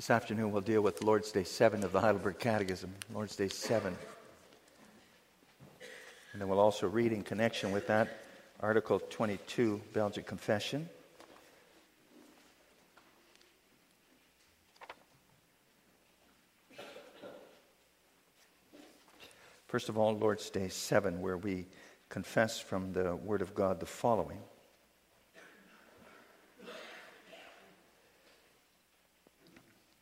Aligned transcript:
This 0.00 0.08
afternoon 0.08 0.50
we'll 0.50 0.62
deal 0.62 0.80
with 0.80 1.04
Lord's 1.04 1.30
Day 1.30 1.44
7 1.44 1.84
of 1.84 1.92
the 1.92 2.00
Heidelberg 2.00 2.38
Catechism, 2.38 2.90
Lord's 3.12 3.36
Day 3.36 3.48
7. 3.48 3.94
And 6.32 6.40
then 6.40 6.48
we'll 6.48 6.58
also 6.58 6.88
read 6.88 7.12
in 7.12 7.22
connection 7.22 7.70
with 7.70 7.86
that 7.88 8.08
Article 8.60 8.98
22, 8.98 9.78
Belgic 9.92 10.26
Confession. 10.26 10.88
First 19.66 19.90
of 19.90 19.98
all, 19.98 20.16
Lord's 20.16 20.48
Day 20.48 20.68
7, 20.68 21.20
where 21.20 21.36
we 21.36 21.66
confess 22.08 22.58
from 22.58 22.94
the 22.94 23.16
Word 23.16 23.42
of 23.42 23.54
God 23.54 23.80
the 23.80 23.84
following. 23.84 24.38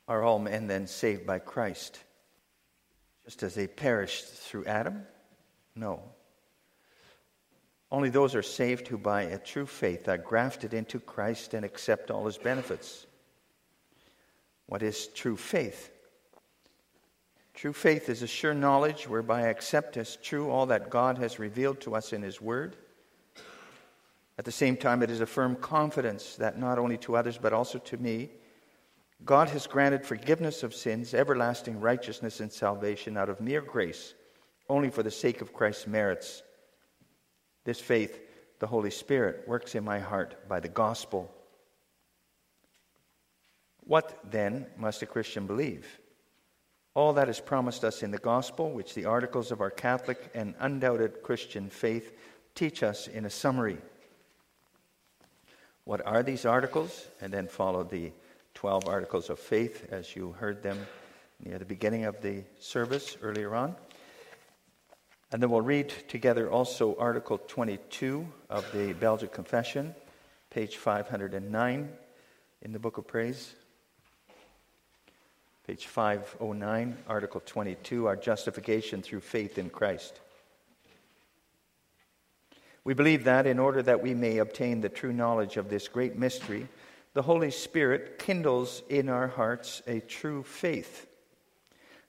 Are 0.09 0.23
all 0.23 0.39
men 0.39 0.67
then 0.67 0.87
saved 0.87 1.27
by 1.27 1.39
Christ? 1.39 2.03
Just 3.27 3.43
as 3.43 3.55
they 3.55 3.67
perished 3.67 4.25
through 4.25 4.65
Adam? 4.65 5.03
No. 5.75 6.03
Only 7.93 8.09
those 8.09 8.35
are 8.35 8.43
saved 8.43 8.89
who 8.89 8.97
by 8.97 9.23
a 9.23 9.39
true 9.39 9.67
faith 9.67 10.09
are 10.09 10.19
grafted 10.19 10.73
into 10.73 10.99
Christ 10.99 11.53
and 11.53 11.65
accept 11.65 12.11
all 12.11 12.25
his 12.25 12.39
benefits. 12.39 13.07
What 14.67 14.83
is 14.83 15.09
true 15.09 15.37
faith? 15.37 15.91
True 17.55 17.73
faith 17.73 18.09
is 18.09 18.23
a 18.23 18.27
sure 18.27 18.55
knowledge 18.55 19.09
whereby 19.09 19.43
I 19.43 19.49
accept 19.49 19.97
as 19.97 20.17
true 20.17 20.51
all 20.51 20.67
that 20.67 20.91
God 20.91 21.19
has 21.19 21.39
revealed 21.39 21.81
to 21.81 21.95
us 21.95 22.13
in 22.13 22.23
his 22.23 22.41
word. 22.41 22.77
At 24.39 24.45
the 24.45 24.53
same 24.53 24.77
time, 24.77 25.03
it 25.03 25.11
is 25.11 25.21
a 25.21 25.27
firm 25.27 25.57
confidence 25.57 26.37
that 26.37 26.59
not 26.59 26.79
only 26.79 26.97
to 26.99 27.17
others 27.17 27.37
but 27.37 27.53
also 27.53 27.79
to 27.79 27.97
me, 27.97 28.31
God 29.25 29.49
has 29.51 29.67
granted 29.67 30.05
forgiveness 30.05 30.63
of 30.63 30.75
sins, 30.75 31.13
everlasting 31.13 31.81
righteousness, 31.81 32.41
and 32.41 32.53
salvation 32.53 33.17
out 33.17 33.29
of 33.29 33.41
mere 33.41 33.61
grace, 33.61 34.15
only 34.69 34.91
for 34.91 35.03
the 35.03 35.11
sake 35.11 35.41
of 35.41 35.53
Christ's 35.53 35.87
merits. 35.87 36.43
This 37.65 37.81
faith, 37.81 38.21
the 38.61 38.67
Holy 38.67 38.91
Spirit, 38.91 39.47
works 39.47 39.75
in 39.75 39.85
my 39.85 39.99
heart 39.99 40.49
by 40.49 40.61
the 40.61 40.69
gospel. 40.69 41.31
What 43.81 44.19
then 44.31 44.67
must 44.77 45.03
a 45.03 45.07
Christian 45.07 45.47
believe? 45.47 45.99
All 46.95 47.13
that 47.15 47.29
is 47.29 47.41
promised 47.41 47.85
us 47.85 48.03
in 48.03 48.11
the 48.11 48.19
gospel, 48.19 48.71
which 48.71 48.95
the 48.95 49.05
articles 49.05 49.51
of 49.51 49.61
our 49.61 49.71
Catholic 49.71 50.31
and 50.35 50.55
undoubted 50.59 51.23
Christian 51.23 51.71
faith 51.71 52.13
teach 52.55 52.83
us 52.83 53.09
in 53.09 53.25
a 53.25 53.31
summary. 53.31 53.79
What 55.85 56.05
are 56.07 56.23
these 56.23 56.45
articles? 56.45 57.07
And 57.21 57.33
then 57.33 57.49
follow 57.49 57.83
the 57.83 58.13
12 58.59 58.89
articles 58.89 59.31
of 59.31 59.39
faith 59.39 59.87
as 59.93 60.17
you 60.17 60.33
heard 60.33 60.65
them 60.65 60.85
near 61.45 61.61
the 61.61 61.65
beginning 61.65 62.07
of 62.07 62.21
the 62.23 62.43
service 62.59 63.17
earlier 63.23 63.55
on. 63.55 63.77
And 65.31 65.41
then 65.41 65.49
we'll 65.49 65.61
read 65.61 65.91
together 66.09 66.51
also 66.51 66.97
Article 66.99 67.39
22 67.39 68.27
of 68.51 68.67
the 68.73 68.95
Belgic 68.95 69.33
Confession, 69.33 69.95
page 70.51 70.77
509 70.77 71.89
in 72.63 72.73
the 72.73 72.81
Book 72.81 72.99
of 72.99 73.07
Praise. 73.07 73.55
Page 75.65 75.87
509, 75.87 76.97
Article 77.07 77.41
22, 77.47 78.07
our 78.09 78.17
justification 78.17 79.03
through 79.03 79.21
faith 79.21 79.57
in 79.57 79.71
Christ. 79.71 80.19
We 82.83 82.95
believe 82.95 83.23
that 83.23 83.47
in 83.47 83.61
order 83.61 83.83
that 83.83 84.03
we 84.03 84.15
may 84.15 84.39
obtain 84.39 84.81
the 84.81 84.89
true 84.89 85.13
knowledge 85.13 85.57
of 85.59 85.71
this 85.71 85.87
great 85.87 86.19
mystery, 86.19 86.67
the 87.15 87.23
Holy 87.23 87.51
Spirit 87.51 88.19
kindles 88.19 88.83
in 88.89 89.09
our 89.09 89.29
hearts 89.29 89.83
a 89.87 90.01
true 90.01 90.43
faith. 90.43 91.07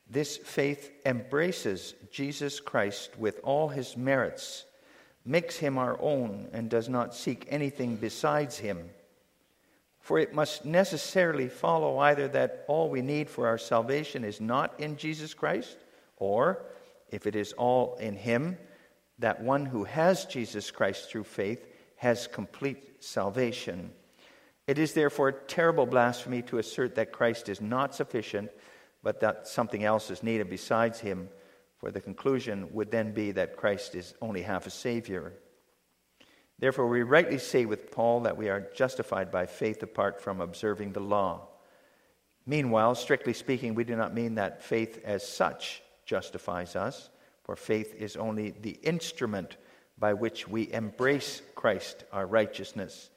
This 0.09 0.37
faith 0.37 0.91
embraces 1.05 1.93
Jesus 2.11 2.59
Christ 2.59 3.17
with 3.17 3.39
all 3.43 3.69
his 3.69 3.95
merits, 3.95 4.65
makes 5.23 5.57
him 5.57 5.77
our 5.77 5.99
own, 6.01 6.49
and 6.51 6.69
does 6.69 6.89
not 6.89 7.13
seek 7.13 7.45
anything 7.49 7.95
besides 7.95 8.57
him. 8.57 8.89
For 9.99 10.17
it 10.17 10.33
must 10.33 10.65
necessarily 10.65 11.47
follow 11.47 11.99
either 11.99 12.27
that 12.29 12.65
all 12.67 12.89
we 12.89 13.01
need 13.01 13.29
for 13.29 13.45
our 13.45 13.59
salvation 13.59 14.23
is 14.23 14.41
not 14.41 14.79
in 14.79 14.97
Jesus 14.97 15.35
Christ, 15.35 15.77
or, 16.17 16.65
if 17.11 17.27
it 17.27 17.35
is 17.35 17.53
all 17.53 17.95
in 17.97 18.15
him, 18.15 18.57
that 19.19 19.41
one 19.41 19.65
who 19.65 19.83
has 19.83 20.25
Jesus 20.25 20.71
Christ 20.71 21.09
through 21.09 21.25
faith 21.25 21.67
has 21.97 22.25
complete 22.25 23.03
salvation. 23.03 23.91
It 24.69 24.77
is 24.77 24.93
therefore 24.93 25.29
a 25.29 25.33
terrible 25.33 25.87
blasphemy 25.87 26.43
to 26.43 26.59
assert 26.59 26.93
that 26.93 27.11
Christ 27.11 27.49
is 27.49 27.59
not 27.59 27.95
sufficient, 27.95 28.51
but 29.01 29.19
that 29.21 29.47
something 29.47 29.83
else 29.83 30.11
is 30.11 30.21
needed 30.21 30.47
besides 30.47 30.99
him, 30.99 31.29
for 31.79 31.89
the 31.89 31.99
conclusion 31.99 32.71
would 32.71 32.91
then 32.91 33.11
be 33.11 33.31
that 33.31 33.57
Christ 33.57 33.95
is 33.95 34.13
only 34.21 34.43
half 34.43 34.67
a 34.67 34.69
Savior. 34.69 35.33
Therefore, 36.59 36.87
we 36.87 37.01
rightly 37.01 37.39
say 37.39 37.65
with 37.65 37.89
Paul 37.89 38.19
that 38.19 38.37
we 38.37 38.47
are 38.47 38.69
justified 38.75 39.31
by 39.31 39.47
faith 39.47 39.81
apart 39.81 40.21
from 40.21 40.39
observing 40.39 40.93
the 40.93 40.99
law. 40.99 41.47
Meanwhile, 42.45 42.93
strictly 42.93 43.33
speaking, 43.33 43.73
we 43.73 43.85
do 43.85 43.95
not 43.95 44.13
mean 44.13 44.35
that 44.35 44.61
faith 44.61 45.01
as 45.03 45.27
such 45.27 45.81
justifies 46.05 46.75
us, 46.75 47.09
for 47.43 47.55
faith 47.55 47.95
is 47.95 48.15
only 48.15 48.51
the 48.51 48.77
instrument 48.83 49.57
by 49.97 50.13
which 50.13 50.47
we 50.47 50.71
embrace 50.71 51.41
Christ, 51.55 52.03
our 52.11 52.27
righteousness 52.27 53.09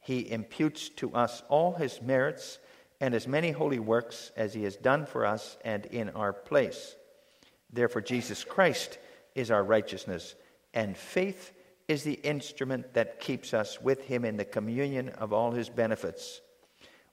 he 0.00 0.30
imputes 0.30 0.88
to 0.90 1.14
us 1.14 1.42
all 1.48 1.74
his 1.74 2.00
merits 2.00 2.58
and 3.00 3.14
as 3.14 3.28
many 3.28 3.50
holy 3.50 3.78
works 3.78 4.32
as 4.36 4.54
he 4.54 4.64
has 4.64 4.76
done 4.76 5.06
for 5.06 5.24
us 5.24 5.56
and 5.64 5.86
in 5.86 6.10
our 6.10 6.32
place. 6.32 6.96
Therefore, 7.72 8.02
Jesus 8.02 8.44
Christ 8.44 8.98
is 9.34 9.50
our 9.50 9.62
righteousness, 9.62 10.34
and 10.74 10.96
faith 10.96 11.52
is 11.86 12.02
the 12.02 12.14
instrument 12.14 12.94
that 12.94 13.20
keeps 13.20 13.54
us 13.54 13.80
with 13.80 14.04
him 14.04 14.24
in 14.24 14.36
the 14.36 14.44
communion 14.44 15.10
of 15.10 15.32
all 15.32 15.52
his 15.52 15.68
benefits. 15.68 16.40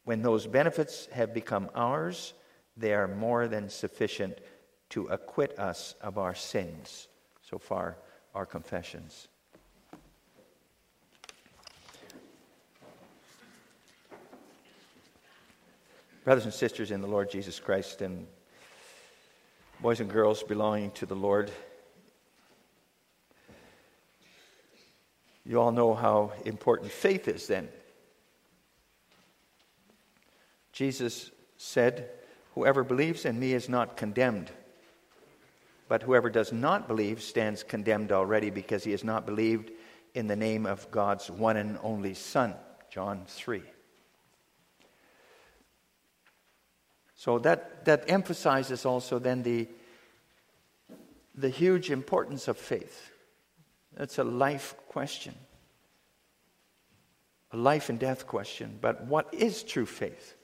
When 0.03 0.21
those 0.21 0.47
benefits 0.47 1.07
have 1.07 1.33
become 1.33 1.69
ours, 1.75 2.33
they 2.77 2.93
are 2.93 3.07
more 3.07 3.47
than 3.47 3.69
sufficient 3.69 4.39
to 4.89 5.07
acquit 5.07 5.57
us 5.57 5.95
of 6.01 6.17
our 6.17 6.35
sins. 6.35 7.07
So 7.41 7.57
far, 7.57 7.97
our 8.33 8.45
confessions. 8.45 9.27
Brothers 16.25 16.45
and 16.45 16.53
sisters 16.55 16.89
in 16.89 17.01
the 17.01 17.07
Lord 17.07 17.29
Jesus 17.29 17.59
Christ, 17.59 18.01
and 18.01 18.25
boys 19.79 19.99
and 19.99 20.09
girls 20.09 20.41
belonging 20.41 20.89
to 20.93 21.05
the 21.05 21.15
Lord, 21.15 21.51
you 25.45 25.61
all 25.61 25.71
know 25.71 25.93
how 25.93 26.33
important 26.43 26.91
faith 26.91 27.27
is 27.27 27.45
then. 27.45 27.69
Jesus 30.73 31.29
said, 31.57 32.09
Whoever 32.55 32.83
believes 32.83 33.25
in 33.25 33.39
me 33.39 33.53
is 33.53 33.69
not 33.69 33.95
condemned, 33.95 34.49
but 35.87 36.01
whoever 36.01 36.31
does 36.31 36.51
not 36.51 36.87
believe 36.87 37.21
stands 37.21 37.61
condemned 37.61 38.11
already 38.11 38.49
because 38.49 38.83
he 38.83 38.89
has 38.91 39.03
not 39.03 39.27
believed 39.27 39.69
in 40.15 40.25
the 40.25 40.35
name 40.35 40.65
of 40.65 40.89
God's 40.89 41.29
one 41.29 41.57
and 41.57 41.77
only 41.83 42.15
Son. 42.15 42.55
John 42.89 43.25
3. 43.27 43.61
So 47.15 47.39
that, 47.39 47.85
that 47.85 48.03
emphasizes 48.07 48.85
also 48.85 49.19
then 49.19 49.41
the, 49.41 49.67
the 51.33 51.49
huge 51.49 51.89
importance 51.89 52.47
of 52.47 52.57
faith. 52.57 53.11
It's 53.97 54.17
a 54.17 54.23
life 54.23 54.75
question, 54.89 55.33
a 57.51 57.57
life 57.57 57.89
and 57.89 57.97
death 57.97 58.27
question. 58.27 58.77
But 58.81 59.05
what 59.05 59.33
is 59.33 59.63
true 59.63 59.85
faith? 59.85 60.35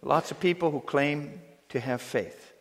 Lots 0.00 0.30
of 0.30 0.40
people 0.40 0.70
who 0.70 0.80
claim 0.80 1.42
to 1.68 1.80
have 1.80 2.00
faith. 2.00 2.54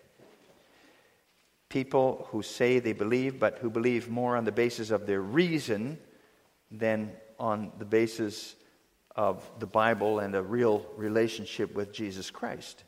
People 1.70 2.28
who 2.32 2.42
say 2.42 2.80
they 2.80 2.94
believe, 2.94 3.40
but 3.40 3.60
who 3.60 3.70
believe 3.70 4.10
more 4.10 4.36
on 4.36 4.44
the 4.44 4.52
basis 4.52 4.90
of 4.90 5.06
their 5.06 5.22
reason 5.22 5.98
than 6.72 7.12
on 7.40 7.72
the 7.78 7.86
basis 7.86 8.56
of 9.18 9.50
the 9.58 9.66
Bible 9.66 10.20
and 10.20 10.36
a 10.36 10.42
real 10.42 10.86
relationship 10.96 11.74
with 11.74 11.92
Jesus 11.92 12.30
Christ. 12.30 12.84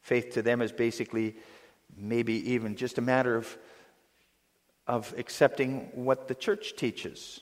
Faith 0.00 0.32
to 0.32 0.42
them 0.42 0.62
is 0.62 0.72
basically 0.72 1.36
maybe 1.96 2.52
even 2.52 2.74
just 2.74 2.98
a 2.98 3.02
matter 3.02 3.36
of, 3.36 3.56
of 4.86 5.14
accepting 5.18 5.90
what 5.94 6.28
the 6.28 6.34
church 6.34 6.76
teaches. 6.76 7.40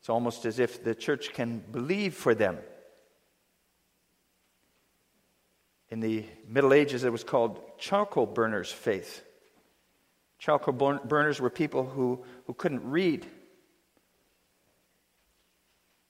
It's 0.00 0.08
almost 0.08 0.46
as 0.46 0.60
if 0.60 0.84
the 0.84 0.94
church 0.94 1.32
can 1.32 1.58
believe 1.72 2.14
for 2.14 2.34
them. 2.34 2.58
In 5.88 6.00
the 6.00 6.24
Middle 6.48 6.72
Ages, 6.72 7.04
it 7.04 7.12
was 7.12 7.24
called 7.24 7.60
charcoal 7.78 8.26
burners' 8.26 8.70
faith. 8.70 9.24
Charcoal 10.38 10.74
burners 10.74 11.40
were 11.40 11.50
people 11.50 11.84
who, 11.84 12.24
who 12.46 12.54
couldn't 12.54 12.88
read 12.88 13.26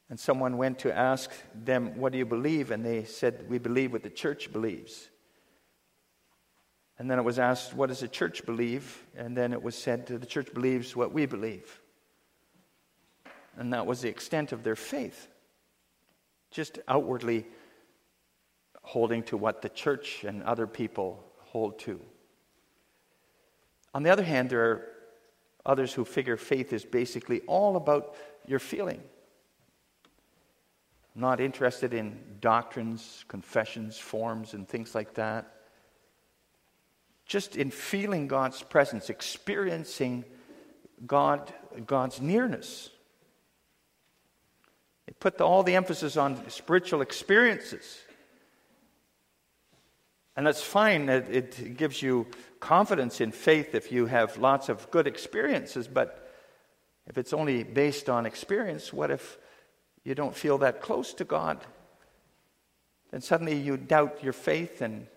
And 0.08 0.20
someone 0.20 0.56
went 0.56 0.78
to 0.80 0.96
ask 0.96 1.30
them, 1.54 1.98
What 1.98 2.12
do 2.12 2.18
you 2.18 2.26
believe? 2.26 2.70
And 2.70 2.84
they 2.84 3.04
said, 3.04 3.46
We 3.48 3.58
believe 3.58 3.92
what 3.92 4.02
the 4.02 4.10
church 4.10 4.52
believes. 4.52 5.08
And 6.98 7.10
then 7.10 7.18
it 7.18 7.22
was 7.22 7.38
asked, 7.38 7.74
What 7.74 7.88
does 7.88 8.00
the 8.00 8.08
church 8.08 8.46
believe? 8.46 9.04
And 9.16 9.36
then 9.36 9.52
it 9.52 9.62
was 9.62 9.74
said, 9.74 10.06
The 10.06 10.26
church 10.26 10.54
believes 10.54 10.94
what 10.94 11.12
we 11.12 11.26
believe. 11.26 11.80
And 13.56 13.72
that 13.72 13.86
was 13.86 14.00
the 14.00 14.08
extent 14.08 14.52
of 14.52 14.62
their 14.62 14.76
faith. 14.76 15.28
Just 16.50 16.78
outwardly 16.86 17.46
holding 18.82 19.22
to 19.24 19.36
what 19.36 19.62
the 19.62 19.68
church 19.68 20.24
and 20.24 20.42
other 20.44 20.66
people 20.66 21.24
hold 21.40 21.78
to. 21.80 22.00
On 23.92 24.02
the 24.02 24.10
other 24.10 24.22
hand, 24.22 24.50
there 24.50 24.70
are 24.70 24.88
others 25.64 25.92
who 25.92 26.04
figure 26.04 26.36
faith 26.36 26.72
is 26.72 26.84
basically 26.84 27.40
all 27.42 27.76
about 27.76 28.14
your 28.46 28.60
feeling. 28.60 29.02
Not 31.18 31.40
interested 31.40 31.94
in 31.94 32.18
doctrines, 32.40 33.24
confessions, 33.26 33.96
forms, 33.96 34.52
and 34.52 34.68
things 34.68 34.94
like 34.94 35.14
that. 35.14 35.50
Just 37.24 37.56
in 37.56 37.70
feeling 37.70 38.28
God's 38.28 38.62
presence, 38.62 39.08
experiencing 39.08 40.26
God, 41.06 41.52
God's 41.86 42.20
nearness. 42.20 42.90
They 45.06 45.14
put 45.18 45.38
the, 45.38 45.44
all 45.44 45.62
the 45.62 45.74
emphasis 45.74 46.18
on 46.18 46.50
spiritual 46.50 47.00
experiences. 47.00 47.98
And 50.36 50.46
that's 50.46 50.62
fine. 50.62 51.08
It, 51.08 51.28
it, 51.30 51.76
gives 51.78 52.02
you 52.02 52.26
confidence 52.60 53.22
in 53.22 53.32
faith 53.32 53.74
if 53.74 53.90
you 53.90 54.04
have 54.04 54.36
lots 54.36 54.68
of 54.68 54.90
good 54.90 55.06
experiences. 55.06 55.88
But 55.88 56.30
if 57.06 57.16
it's 57.16 57.32
only 57.32 57.62
based 57.62 58.10
on 58.10 58.26
experience, 58.26 58.92
what 58.92 59.10
if 59.10 59.38
you 60.06 60.14
don't 60.14 60.36
feel 60.36 60.58
that 60.58 60.80
close 60.80 61.12
to 61.14 61.24
God? 61.24 61.58
Then 63.10 63.20
suddenly 63.20 63.56
you 63.56 63.76
doubt 63.76 64.22
your 64.22 64.32
faith, 64.32 64.80
and 64.80 65.08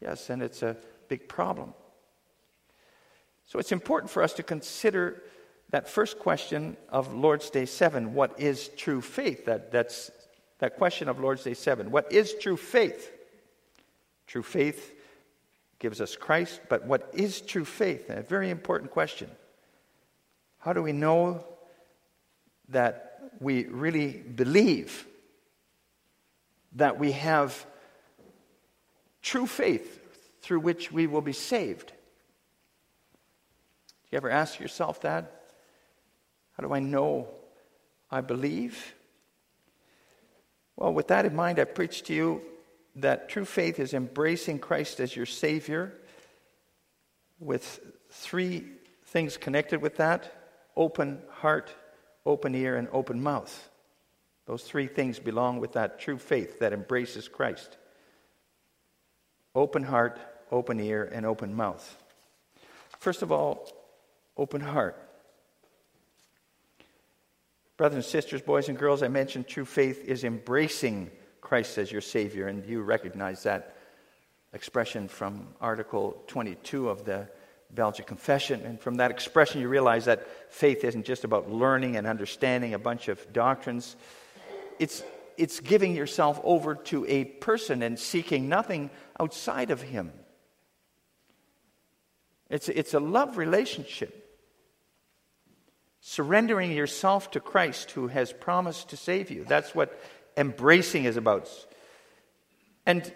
yes, 0.00 0.28
and 0.28 0.42
it's 0.42 0.60
a 0.64 0.76
big 1.06 1.28
problem. 1.28 1.72
So 3.46 3.60
it's 3.60 3.70
important 3.70 4.10
for 4.10 4.24
us 4.24 4.32
to 4.34 4.42
consider 4.42 5.22
that 5.70 5.88
first 5.88 6.18
question 6.18 6.76
of 6.88 7.14
Lord's 7.14 7.48
Day 7.48 7.64
7 7.64 8.12
what 8.12 8.40
is 8.40 8.70
true 8.76 9.00
faith? 9.00 9.44
That, 9.44 9.70
that's 9.70 10.10
that 10.58 10.76
question 10.76 11.08
of 11.08 11.20
Lord's 11.20 11.44
Day 11.44 11.54
7. 11.54 11.92
What 11.92 12.10
is 12.10 12.34
true 12.34 12.56
faith? 12.56 13.12
True 14.26 14.42
faith 14.42 14.94
gives 15.78 16.00
us 16.00 16.16
Christ, 16.16 16.60
but 16.68 16.86
what 16.86 17.08
is 17.12 17.40
true 17.40 17.64
faith? 17.64 18.10
A 18.10 18.22
very 18.22 18.50
important 18.50 18.90
question. 18.90 19.30
How 20.58 20.72
do 20.72 20.82
we 20.82 20.92
know 20.92 21.44
that 22.68 23.11
we 23.40 23.64
really 23.66 24.12
believe 24.12 25.06
that 26.74 26.98
we 26.98 27.12
have 27.12 27.66
true 29.20 29.46
faith 29.46 30.00
through 30.42 30.60
which 30.60 30.90
we 30.90 31.06
will 31.06 31.20
be 31.20 31.32
saved? 31.32 31.88
Do 31.88 31.94
you 34.10 34.16
ever 34.16 34.30
ask 34.30 34.60
yourself 34.60 35.00
that? 35.02 35.42
How 36.52 36.66
do 36.66 36.74
I 36.74 36.80
know 36.80 37.28
I 38.10 38.20
believe? 38.20 38.94
Well, 40.76 40.92
with 40.92 41.08
that 41.08 41.24
in 41.24 41.34
mind, 41.34 41.58
I 41.58 41.64
preach 41.64 42.02
to 42.04 42.14
you 42.14 42.42
that 42.96 43.28
true 43.28 43.44
faith 43.44 43.78
is 43.78 43.94
embracing 43.94 44.58
Christ 44.58 45.00
as 45.00 45.16
your 45.16 45.26
Savior 45.26 45.94
with 47.38 47.80
three 48.10 48.66
things 49.06 49.36
connected 49.36 49.80
with 49.80 49.96
that 49.96 50.32
open 50.76 51.20
heart, 51.30 51.74
open 52.24 52.54
ear, 52.54 52.76
and 52.76 52.88
open 52.92 53.22
mouth. 53.22 53.70
Those 54.46 54.62
three 54.62 54.86
things 54.86 55.18
belong 55.18 55.60
with 55.60 55.72
that 55.72 56.00
true 56.00 56.18
faith 56.18 56.60
that 56.60 56.72
embraces 56.72 57.28
Christ 57.28 57.76
open 59.54 59.82
heart, 59.82 60.18
open 60.50 60.80
ear, 60.80 61.10
and 61.12 61.26
open 61.26 61.54
mouth. 61.54 61.96
First 62.98 63.22
of 63.22 63.30
all, 63.30 63.68
open 64.36 64.62
heart. 64.62 64.96
Brothers 67.76 67.96
and 67.96 68.04
sisters, 68.04 68.40
boys 68.40 68.68
and 68.68 68.78
girls, 68.78 69.02
I 69.02 69.08
mentioned 69.08 69.46
true 69.46 69.64
faith 69.64 70.04
is 70.04 70.24
embracing 70.24 71.10
Christ 71.40 71.78
as 71.78 71.92
your 71.92 72.00
Savior, 72.00 72.48
and 72.48 72.64
you 72.64 72.82
recognize 72.82 73.42
that 73.42 73.76
expression 74.52 75.08
from 75.08 75.48
Article 75.60 76.22
22 76.28 76.88
of 76.88 77.04
the 77.04 77.28
Belgic 77.72 78.06
Confession. 78.06 78.62
And 78.64 78.80
from 78.80 78.96
that 78.96 79.10
expression, 79.10 79.60
you 79.60 79.68
realize 79.68 80.04
that 80.04 80.52
faith 80.52 80.84
isn't 80.84 81.04
just 81.04 81.24
about 81.24 81.50
learning 81.50 81.96
and 81.96 82.06
understanding 82.06 82.74
a 82.74 82.78
bunch 82.78 83.08
of 83.08 83.32
doctrines, 83.32 83.96
it's, 84.78 85.02
it's 85.36 85.60
giving 85.60 85.94
yourself 85.94 86.40
over 86.44 86.74
to 86.74 87.06
a 87.06 87.24
person 87.24 87.82
and 87.82 87.98
seeking 87.98 88.48
nothing 88.48 88.90
outside 89.18 89.70
of 89.70 89.80
Him. 89.80 90.12
It's, 92.50 92.68
it's 92.68 92.92
a 92.92 93.00
love 93.00 93.38
relationship. 93.38 94.18
Surrendering 96.00 96.72
yourself 96.72 97.30
to 97.30 97.40
Christ 97.40 97.92
who 97.92 98.08
has 98.08 98.32
promised 98.32 98.90
to 98.90 98.96
save 98.96 99.30
you. 99.30 99.44
That's 99.44 99.74
what 99.74 99.98
embracing 100.36 101.04
is 101.04 101.16
about. 101.16 101.48
And 102.84 103.10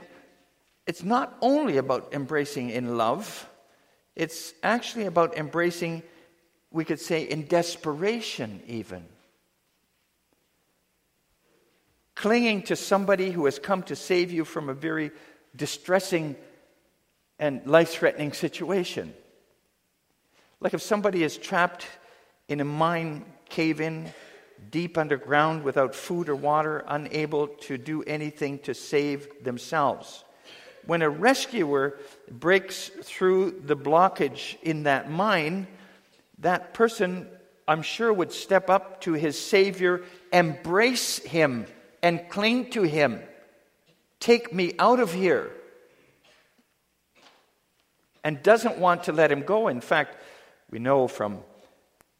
it's 0.87 1.03
not 1.03 1.37
only 1.43 1.77
about 1.77 2.15
embracing 2.15 2.71
in 2.71 2.97
love, 2.97 3.49
it's 4.17 4.55
actually 4.63 5.05
about 5.05 5.37
embracing, 5.37 6.03
we 6.71 6.85
could 6.85 7.01
say, 7.01 7.23
in 7.23 7.47
desperation, 7.47 8.63
even. 8.67 9.05
Clinging 12.15 12.63
to 12.63 12.77
somebody 12.77 13.31
who 13.31 13.45
has 13.45 13.59
come 13.59 13.83
to 13.85 13.95
save 13.95 14.33
you 14.33 14.47
from 14.47 14.71
a 14.71 14.75
very 14.75 15.11
distressing 15.55 16.35
and 17.39 17.67
life 17.67 17.91
threatening 17.91 18.33
situation. 18.33 19.13
Like 20.61 20.73
if 20.73 20.81
somebody 20.81 21.23
is 21.23 21.37
trapped 21.37 21.87
in 22.49 22.61
a 22.61 22.65
mine 22.65 23.27
cave 23.51 23.83
in 23.83 24.13
deep 24.71 24.97
underground 24.97 25.63
without 25.63 25.95
food 25.95 26.31
or 26.31 26.37
water, 26.37 26.83
unable 26.89 27.49
to 27.49 27.77
do 27.77 28.03
anything 28.05 28.59
to 28.61 28.73
save 28.73 29.45
themselves. 29.45 30.25
When 30.87 31.03
a 31.03 31.11
rescuer 31.11 31.99
breaks 32.31 32.91
through 33.03 33.63
the 33.65 33.77
blockage 33.77 34.57
in 34.63 34.85
that 34.85 35.11
mine, 35.11 35.67
that 36.39 36.75
person, 36.75 37.29
I'm 37.67 37.83
sure, 37.83 38.13
would 38.13 38.33
step 38.33 38.71
up 38.71 39.01
to 39.03 39.13
his 39.13 39.39
Savior, 39.39 40.03
embrace 40.33 41.19
him, 41.19 41.67
and 42.03 42.29
cling 42.29 42.71
to 42.71 42.83
him. 42.83 43.21
Take 44.21 44.53
me 44.53 44.75
out 44.79 45.01
of 45.01 45.13
here. 45.13 45.51
And 48.23 48.43
doesn't 48.43 48.79
want 48.79 49.05
to 49.05 49.13
let 49.13 49.31
him 49.31 49.43
go. 49.43 49.69
In 49.69 49.81
fact, 49.81 50.17
we 50.71 50.79
know 50.79 51.09
from 51.09 51.41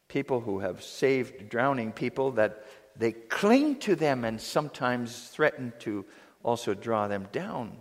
people 0.07 0.39
who 0.39 0.59
have 0.59 0.83
saved 0.83 1.49
drowning 1.49 1.91
people 1.91 2.31
that 2.31 2.65
they 2.97 3.11
cling 3.11 3.77
to 3.79 3.95
them 3.95 4.25
and 4.25 4.41
sometimes 4.41 5.27
threaten 5.29 5.73
to 5.79 6.05
also 6.43 6.73
draw 6.73 7.07
them 7.07 7.27
down. 7.31 7.77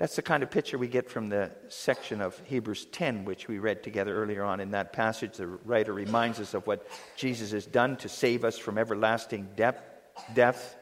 That's 0.00 0.16
the 0.16 0.22
kind 0.22 0.42
of 0.42 0.50
picture 0.50 0.78
we 0.78 0.88
get 0.88 1.10
from 1.10 1.28
the 1.28 1.50
section 1.68 2.22
of 2.22 2.40
Hebrews 2.46 2.86
10, 2.86 3.26
which 3.26 3.48
we 3.48 3.58
read 3.58 3.82
together 3.82 4.16
earlier 4.16 4.42
on 4.42 4.58
in 4.58 4.70
that 4.70 4.94
passage. 4.94 5.36
The 5.36 5.46
writer 5.46 5.92
reminds 5.92 6.40
us 6.40 6.54
of 6.54 6.66
what 6.66 6.88
Jesus 7.16 7.50
has 7.50 7.66
done 7.66 7.96
to 7.98 8.08
save 8.08 8.42
us 8.42 8.56
from 8.56 8.78
everlasting 8.78 9.50
death. 9.54 10.74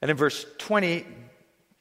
And 0.00 0.10
in 0.10 0.16
verse 0.16 0.46
20, 0.56 1.06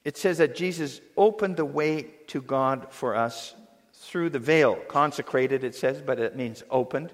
it 0.03 0.17
says 0.17 0.39
that 0.39 0.53
Jesus 0.53 0.99
opened 1.15 1.55
the 1.55 1.63
way 1.63 2.07
to 2.27 2.41
God 2.41 2.87
for 2.89 3.15
us 3.15 3.55
through 3.93 4.31
the 4.31 4.39
veil. 4.39 4.75
Consecrated, 4.89 5.63
it 5.63 5.75
says, 5.75 6.01
but 6.01 6.19
it 6.19 6.35
means 6.35 6.61
opened. 6.69 7.13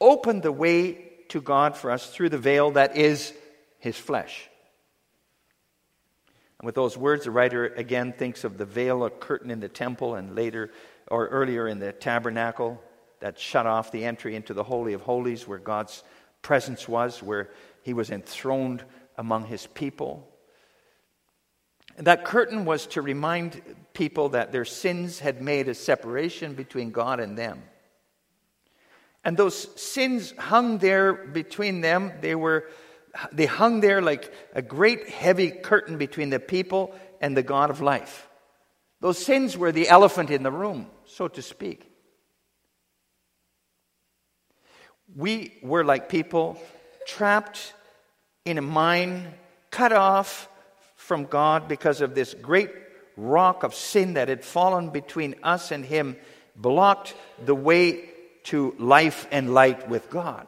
Opened 0.00 0.42
the 0.42 0.50
way 0.50 1.04
to 1.28 1.40
God 1.40 1.76
for 1.76 1.92
us 1.92 2.10
through 2.10 2.30
the 2.30 2.38
veil 2.38 2.72
that 2.72 2.96
is 2.96 3.32
his 3.78 3.96
flesh. 3.96 4.50
And 6.58 6.66
with 6.66 6.74
those 6.74 6.96
words, 6.96 7.24
the 7.24 7.30
writer 7.30 7.66
again 7.66 8.12
thinks 8.12 8.44
of 8.44 8.58
the 8.58 8.64
veil, 8.64 9.04
a 9.04 9.10
curtain 9.10 9.50
in 9.50 9.60
the 9.60 9.68
temple, 9.68 10.16
and 10.16 10.34
later 10.34 10.70
or 11.08 11.28
earlier 11.28 11.68
in 11.68 11.78
the 11.78 11.92
tabernacle 11.92 12.82
that 13.20 13.38
shut 13.38 13.66
off 13.66 13.92
the 13.92 14.04
entry 14.04 14.34
into 14.34 14.54
the 14.54 14.64
Holy 14.64 14.92
of 14.92 15.02
Holies 15.02 15.46
where 15.46 15.58
God's 15.58 16.02
presence 16.42 16.88
was, 16.88 17.22
where 17.22 17.50
he 17.82 17.92
was 17.92 18.10
enthroned 18.10 18.84
among 19.16 19.46
his 19.46 19.66
people. 19.66 20.28
That 21.96 22.24
curtain 22.24 22.64
was 22.64 22.86
to 22.88 23.02
remind 23.02 23.60
people 23.92 24.30
that 24.30 24.52
their 24.52 24.64
sins 24.64 25.18
had 25.18 25.42
made 25.42 25.68
a 25.68 25.74
separation 25.74 26.54
between 26.54 26.90
God 26.90 27.18
and 27.18 27.36
them. 27.36 27.62
And 29.24 29.36
those 29.36 29.80
sins 29.80 30.32
hung 30.38 30.78
there 30.78 31.12
between 31.12 31.80
them. 31.80 32.12
They 32.20 32.36
were 32.36 32.68
they 33.32 33.46
hung 33.46 33.80
there 33.80 34.02
like 34.02 34.32
a 34.54 34.62
great 34.62 35.08
heavy 35.08 35.50
curtain 35.50 35.98
between 35.98 36.30
the 36.30 36.40
people 36.40 36.94
and 37.20 37.36
the 37.36 37.42
God 37.42 37.70
of 37.70 37.80
life. 37.80 38.28
Those 39.00 39.18
sins 39.18 39.56
were 39.56 39.72
the 39.72 39.88
elephant 39.88 40.30
in 40.30 40.42
the 40.42 40.50
room, 40.50 40.86
so 41.06 41.28
to 41.28 41.42
speak. 41.42 41.90
We 45.16 45.58
were 45.62 45.84
like 45.84 46.08
people 46.08 46.60
trapped 47.06 47.72
in 48.44 48.58
a 48.58 48.62
mine, 48.62 49.32
cut 49.70 49.92
off 49.92 50.48
from 50.96 51.24
God 51.24 51.68
because 51.68 52.00
of 52.00 52.14
this 52.14 52.34
great 52.34 52.70
rock 53.16 53.62
of 53.62 53.74
sin 53.74 54.14
that 54.14 54.28
had 54.28 54.44
fallen 54.44 54.90
between 54.90 55.36
us 55.42 55.70
and 55.70 55.84
Him, 55.84 56.16
blocked 56.56 57.14
the 57.44 57.54
way 57.54 58.10
to 58.44 58.74
life 58.78 59.26
and 59.30 59.54
light 59.54 59.88
with 59.88 60.10
God. 60.10 60.46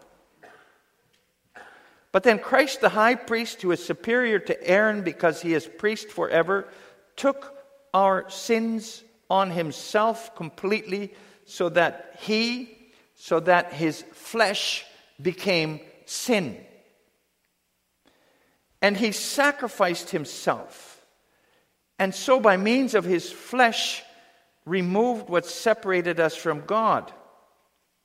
But 2.12 2.24
then 2.24 2.38
Christ, 2.38 2.80
the 2.80 2.88
high 2.88 3.14
priest, 3.14 3.62
who 3.62 3.70
is 3.70 3.84
superior 3.84 4.38
to 4.40 4.66
Aaron 4.66 5.02
because 5.02 5.42
he 5.42 5.54
is 5.54 5.66
priest 5.66 6.08
forever, 6.08 6.68
took 7.16 7.54
our 7.94 8.28
sins 8.30 9.04
on 9.28 9.50
himself 9.50 10.34
completely 10.34 11.14
so 11.44 11.68
that 11.68 12.16
he, 12.20 12.76
so 13.14 13.40
that 13.40 13.72
his 13.72 14.02
flesh 14.12 14.84
became 15.20 15.80
sin. 16.04 16.58
And 18.82 18.96
he 18.96 19.12
sacrificed 19.12 20.10
himself. 20.10 21.04
And 21.98 22.14
so, 22.14 22.40
by 22.40 22.56
means 22.56 22.94
of 22.94 23.04
his 23.04 23.30
flesh, 23.30 24.02
removed 24.64 25.28
what 25.28 25.44
separated 25.44 26.18
us 26.18 26.34
from 26.34 26.62
God. 26.62 27.12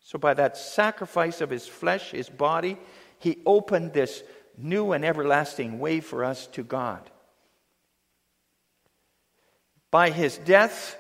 So, 0.02 0.20
by 0.20 0.34
that 0.34 0.58
sacrifice 0.58 1.40
of 1.40 1.50
his 1.50 1.66
flesh, 1.66 2.12
his 2.12 2.30
body, 2.30 2.78
he 3.20 3.40
opened 3.46 3.94
this 3.94 4.24
new 4.58 4.92
and 4.92 5.04
everlasting 5.04 5.80
way 5.80 6.00
for 6.00 6.24
us 6.24 6.48
to 6.48 6.64
God. 6.64 7.10
By 9.92 10.10
his 10.10 10.38
death 10.38 10.98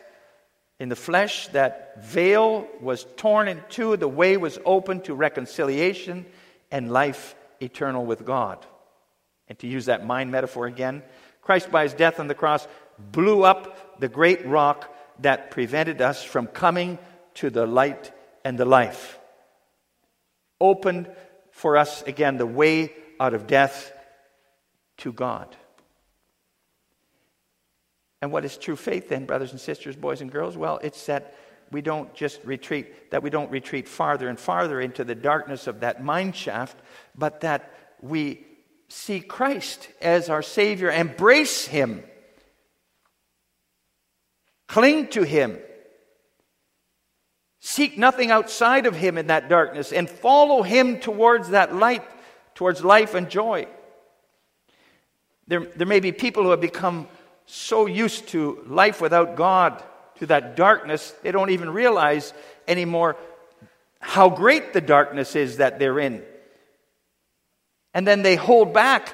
in 0.79 0.89
the 0.89 0.95
flesh, 0.95 1.47
that 1.49 2.03
veil 2.03 2.67
was 2.81 3.05
torn 3.17 3.47
in 3.47 3.61
two, 3.69 3.97
the 3.97 4.07
way 4.07 4.37
was 4.37 4.59
open 4.65 5.01
to 5.01 5.13
reconciliation 5.13 6.25
and 6.71 6.91
life 6.91 7.35
eternal 7.59 8.05
with 8.05 8.25
God. 8.25 8.65
And 9.47 9.57
to 9.59 9.67
use 9.67 9.85
that 9.85 10.05
mind 10.05 10.31
metaphor 10.31 10.65
again, 10.65 11.03
Christ, 11.41 11.71
by 11.71 11.83
his 11.83 11.93
death 11.93 12.19
on 12.19 12.27
the 12.27 12.35
cross, 12.35 12.67
blew 12.97 13.43
up 13.43 13.99
the 13.99 14.07
great 14.09 14.45
rock 14.45 14.93
that 15.19 15.51
prevented 15.51 16.01
us 16.01 16.23
from 16.23 16.47
coming 16.47 16.97
to 17.35 17.49
the 17.49 17.65
light 17.65 18.11
and 18.43 18.57
the 18.57 18.65
life. 18.65 19.19
Opened 20.59 21.09
for 21.55 21.77
us, 21.77 22.01
again, 22.01 22.35
the 22.35 22.45
way 22.45 22.91
out 23.17 23.33
of 23.33 23.47
death 23.47 23.93
to 24.97 25.13
God. 25.13 25.55
And 28.21 28.29
what 28.29 28.43
is 28.43 28.57
true 28.57 28.75
faith 28.75 29.07
then, 29.07 29.25
brothers 29.25 29.51
and 29.51 29.61
sisters, 29.61 29.95
boys 29.95 30.19
and 30.19 30.29
girls? 30.29 30.57
Well, 30.57 30.81
it's 30.83 31.05
that 31.05 31.33
we 31.71 31.81
don't 31.81 32.13
just 32.13 32.43
retreat, 32.43 33.09
that 33.11 33.23
we 33.23 33.29
don't 33.29 33.49
retreat 33.51 33.87
farther 33.87 34.27
and 34.27 34.37
farther 34.37 34.81
into 34.81 35.05
the 35.05 35.15
darkness 35.15 35.65
of 35.65 35.79
that 35.79 36.03
mine 36.03 36.33
shaft, 36.33 36.77
but 37.17 37.39
that 37.39 37.73
we 38.01 38.45
see 38.89 39.21
Christ 39.21 39.87
as 40.01 40.29
our 40.29 40.41
Savior, 40.41 40.91
embrace 40.91 41.65
Him, 41.65 42.03
cling 44.67 45.07
to 45.07 45.23
Him, 45.23 45.57
Seek 47.67 47.97
nothing 47.97 48.29
outside 48.29 48.85
of 48.85 48.95
Him 48.95 49.17
in 49.17 49.25
that 49.25 49.49
darkness 49.49 49.91
and 49.91 50.07
follow 50.07 50.61
Him 50.61 50.99
towards 50.99 51.49
that 51.49 51.73
light, 51.73 52.03
towards 52.53 52.83
life 52.83 53.15
and 53.15 53.27
joy. 53.27 53.65
There, 55.47 55.61
there 55.61 55.87
may 55.87 55.99
be 55.99 56.11
people 56.11 56.43
who 56.43 56.51
have 56.51 56.61
become 56.61 57.07
so 57.47 57.87
used 57.87 58.27
to 58.27 58.63
life 58.67 59.01
without 59.01 59.35
God, 59.35 59.83
to 60.17 60.27
that 60.27 60.55
darkness, 60.55 61.11
they 61.23 61.31
don't 61.31 61.49
even 61.49 61.71
realize 61.71 62.35
anymore 62.67 63.17
how 63.99 64.29
great 64.29 64.71
the 64.71 64.79
darkness 64.79 65.35
is 65.35 65.57
that 65.57 65.79
they're 65.79 65.99
in. 65.99 66.21
And 67.95 68.05
then 68.05 68.21
they 68.21 68.35
hold 68.35 68.75
back 68.75 69.11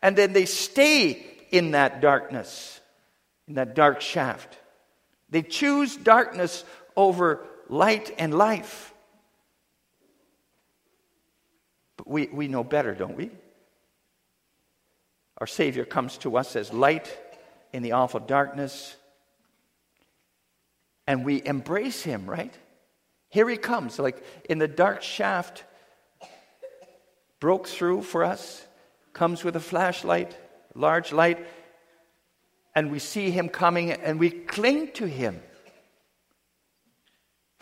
and 0.00 0.16
then 0.16 0.32
they 0.32 0.46
stay 0.46 1.22
in 1.50 1.72
that 1.72 2.00
darkness, 2.00 2.80
in 3.46 3.56
that 3.56 3.74
dark 3.74 4.00
shaft. 4.00 4.56
They 5.28 5.42
choose 5.42 5.94
darkness 5.96 6.64
over 6.96 7.46
light 7.74 8.14
and 8.18 8.32
life. 8.32 8.94
But 11.96 12.08
we, 12.08 12.28
we 12.28 12.48
know 12.48 12.64
better, 12.64 12.94
don't 12.94 13.16
we? 13.16 13.30
Our 15.38 15.46
Savior 15.48 15.84
comes 15.84 16.16
to 16.18 16.36
us 16.36 16.54
as 16.54 16.72
light 16.72 17.18
in 17.72 17.82
the 17.82 17.92
awful 17.92 18.20
darkness, 18.20 18.96
and 21.08 21.24
we 21.24 21.42
embrace 21.44 22.02
Him, 22.02 22.30
right? 22.30 22.54
Here 23.28 23.48
He 23.48 23.56
comes, 23.56 23.98
like 23.98 24.24
in 24.48 24.58
the 24.58 24.68
dark 24.68 25.02
shaft, 25.02 25.64
broke 27.40 27.66
through 27.66 28.02
for 28.02 28.22
us, 28.22 28.64
comes 29.12 29.42
with 29.42 29.56
a 29.56 29.60
flashlight, 29.60 30.38
large 30.76 31.12
light, 31.12 31.44
and 32.76 32.92
we 32.92 33.00
see 33.00 33.32
Him 33.32 33.48
coming 33.48 33.90
and 33.90 34.20
we 34.20 34.30
cling 34.30 34.92
to 34.92 35.06
Him. 35.06 35.40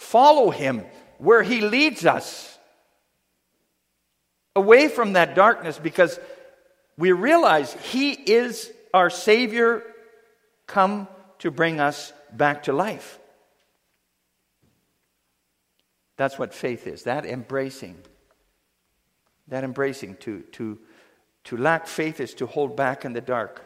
Follow 0.02 0.50
him 0.50 0.85
where 1.18 1.42
he 1.42 1.61
leads 1.61 2.04
us. 2.04 2.59
Away 4.56 4.88
from 4.88 5.14
that 5.14 5.35
darkness 5.35 5.78
because 5.78 6.18
we 6.99 7.12
realize 7.12 7.73
he 7.73 8.11
is 8.11 8.71
our 8.92 9.09
Savior 9.09 9.82
come 10.66 11.09
to 11.38 11.50
bring 11.50 11.80
us 11.80 12.12
back 12.32 12.64
to 12.64 12.73
life. 12.73 13.18
That's 16.16 16.38
what 16.38 16.52
faith 16.52 16.87
is 16.87 17.04
that 17.04 17.25
embracing. 17.25 17.97
That 19.49 19.64
embracing. 19.64 20.16
To, 20.16 20.40
to, 20.52 20.78
to 21.44 21.56
lack 21.56 21.87
faith 21.87 22.21
is 22.21 22.35
to 22.35 22.47
hold 22.47 22.76
back 22.76 23.04
in 23.04 23.12
the 23.12 23.21
dark. 23.21 23.64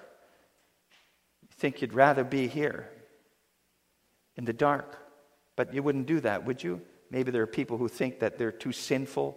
You 1.42 1.48
think 1.56 1.80
you'd 1.80 1.94
rather 1.94 2.24
be 2.24 2.46
here 2.46 2.88
in 4.36 4.44
the 4.44 4.52
dark. 4.52 5.05
But 5.56 5.74
you 5.74 5.82
wouldn't 5.82 6.06
do 6.06 6.20
that, 6.20 6.44
would 6.44 6.62
you? 6.62 6.82
Maybe 7.10 7.30
there 7.30 7.42
are 7.42 7.48
people 7.48 7.78
who 7.78 7.88
think 7.88 8.20
that 8.20 8.38
they're 8.38 8.52
too 8.52 8.72
sinful 8.72 9.36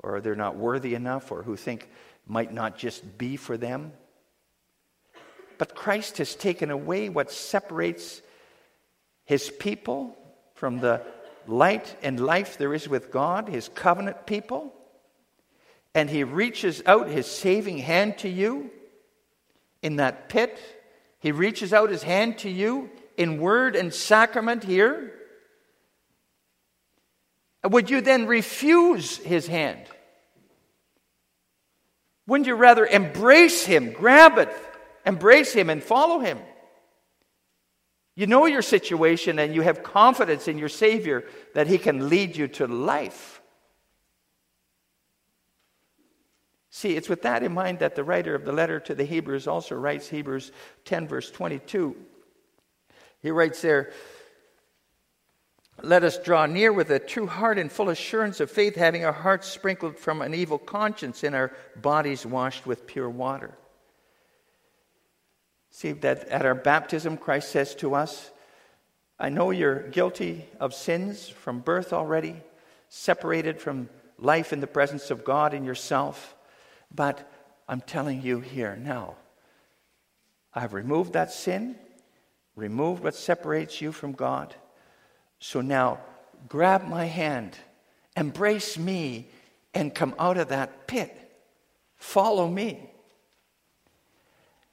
or 0.00 0.20
they're 0.20 0.34
not 0.34 0.56
worthy 0.56 0.94
enough 0.94 1.32
or 1.32 1.42
who 1.42 1.56
think 1.56 1.88
might 2.26 2.52
not 2.52 2.76
just 2.76 3.18
be 3.18 3.36
for 3.36 3.56
them. 3.56 3.92
But 5.58 5.74
Christ 5.74 6.18
has 6.18 6.34
taken 6.34 6.70
away 6.70 7.08
what 7.08 7.30
separates 7.30 8.20
his 9.24 9.50
people 9.50 10.16
from 10.54 10.80
the 10.80 11.02
light 11.46 11.96
and 12.02 12.20
life 12.20 12.58
there 12.58 12.74
is 12.74 12.88
with 12.88 13.10
God, 13.10 13.48
his 13.48 13.68
covenant 13.68 14.26
people. 14.26 14.72
And 15.94 16.10
he 16.10 16.24
reaches 16.24 16.82
out 16.84 17.08
his 17.08 17.26
saving 17.26 17.78
hand 17.78 18.18
to 18.18 18.28
you 18.28 18.70
in 19.82 19.96
that 19.96 20.28
pit. 20.28 20.60
He 21.20 21.32
reaches 21.32 21.72
out 21.72 21.90
his 21.90 22.02
hand 22.02 22.38
to 22.38 22.50
you 22.50 22.90
in 23.16 23.40
word 23.40 23.76
and 23.76 23.94
sacrament 23.94 24.62
here. 24.62 25.12
Would 27.70 27.90
you 27.90 28.00
then 28.00 28.26
refuse 28.26 29.16
his 29.18 29.46
hand? 29.46 29.84
Wouldn't 32.26 32.46
you 32.46 32.54
rather 32.54 32.84
embrace 32.84 33.64
him, 33.64 33.92
grab 33.92 34.38
it, 34.38 34.52
embrace 35.04 35.52
him, 35.52 35.70
and 35.70 35.82
follow 35.82 36.18
him? 36.18 36.38
You 38.16 38.26
know 38.26 38.46
your 38.46 38.62
situation 38.62 39.38
and 39.38 39.54
you 39.54 39.60
have 39.60 39.82
confidence 39.82 40.48
in 40.48 40.58
your 40.58 40.70
Savior 40.70 41.24
that 41.54 41.66
he 41.66 41.76
can 41.76 42.08
lead 42.08 42.36
you 42.36 42.48
to 42.48 42.66
life. 42.66 43.42
See, 46.70 46.96
it's 46.96 47.08
with 47.08 47.22
that 47.22 47.42
in 47.42 47.52
mind 47.52 47.78
that 47.78 47.94
the 47.94 48.04
writer 48.04 48.34
of 48.34 48.44
the 48.44 48.52
letter 48.52 48.80
to 48.80 48.94
the 48.94 49.04
Hebrews 49.04 49.46
also 49.46 49.74
writes 49.74 50.08
Hebrews 50.08 50.50
10, 50.84 51.08
verse 51.08 51.30
22. 51.30 51.96
He 53.22 53.30
writes 53.30 53.62
there, 53.62 53.92
let 55.82 56.04
us 56.04 56.18
draw 56.18 56.46
near 56.46 56.72
with 56.72 56.90
a 56.90 56.98
true 56.98 57.26
heart 57.26 57.58
and 57.58 57.70
full 57.70 57.90
assurance 57.90 58.40
of 58.40 58.50
faith, 58.50 58.76
having 58.76 59.04
our 59.04 59.12
hearts 59.12 59.46
sprinkled 59.46 59.98
from 59.98 60.22
an 60.22 60.34
evil 60.34 60.58
conscience 60.58 61.22
and 61.22 61.34
our 61.34 61.52
bodies 61.76 62.24
washed 62.24 62.66
with 62.66 62.86
pure 62.86 63.10
water. 63.10 63.52
See 65.70 65.92
that 65.92 66.28
at 66.28 66.46
our 66.46 66.54
baptism, 66.54 67.18
Christ 67.18 67.50
says 67.50 67.74
to 67.76 67.94
us, 67.94 68.30
I 69.18 69.28
know 69.28 69.50
you're 69.50 69.88
guilty 69.88 70.46
of 70.58 70.74
sins 70.74 71.28
from 71.28 71.60
birth 71.60 71.92
already, 71.92 72.36
separated 72.88 73.60
from 73.60 73.90
life 74.18 74.52
in 74.52 74.60
the 74.60 74.66
presence 74.66 75.10
of 75.10 75.24
God 75.24 75.52
and 75.52 75.66
yourself, 75.66 76.34
but 76.94 77.30
I'm 77.68 77.82
telling 77.82 78.22
you 78.22 78.40
here 78.40 78.76
now, 78.76 79.16
I've 80.54 80.72
removed 80.72 81.12
that 81.12 81.32
sin, 81.32 81.76
removed 82.54 83.02
what 83.02 83.14
separates 83.14 83.82
you 83.82 83.92
from 83.92 84.12
God. 84.12 84.54
So 85.38 85.60
now 85.60 86.00
grab 86.48 86.86
my 86.88 87.04
hand, 87.06 87.56
embrace 88.16 88.78
me, 88.78 89.28
and 89.74 89.94
come 89.94 90.14
out 90.18 90.38
of 90.38 90.48
that 90.48 90.86
pit. 90.86 91.14
Follow 91.96 92.48
me. 92.48 92.90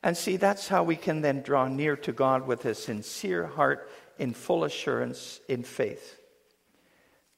And 0.01 0.17
see, 0.17 0.38
that's 0.38 0.67
how 0.67 0.84
we 0.84 0.96
can 0.96 1.22
then 1.22 1.41
draw 1.41 1.67
near 1.67 1.96
to 1.98 2.12
God 2.12 2.46
with 2.46 2.65
a 2.65 2.75
sincere 2.75 3.48
heart 3.48 3.89
in 4.20 4.34
full 4.34 4.65
assurance 4.65 5.39
in 5.48 5.63
faith. 5.63 6.20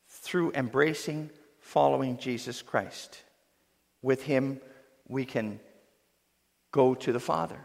Through 0.08 0.54
embracing, 0.54 1.30
following 1.60 2.18
Jesus 2.18 2.62
Christ. 2.62 3.22
With 4.02 4.24
him, 4.24 4.60
we 5.08 5.26
can 5.26 5.60
go 6.72 6.96
to 6.96 7.12
the 7.12 7.20
Father. 7.20 7.60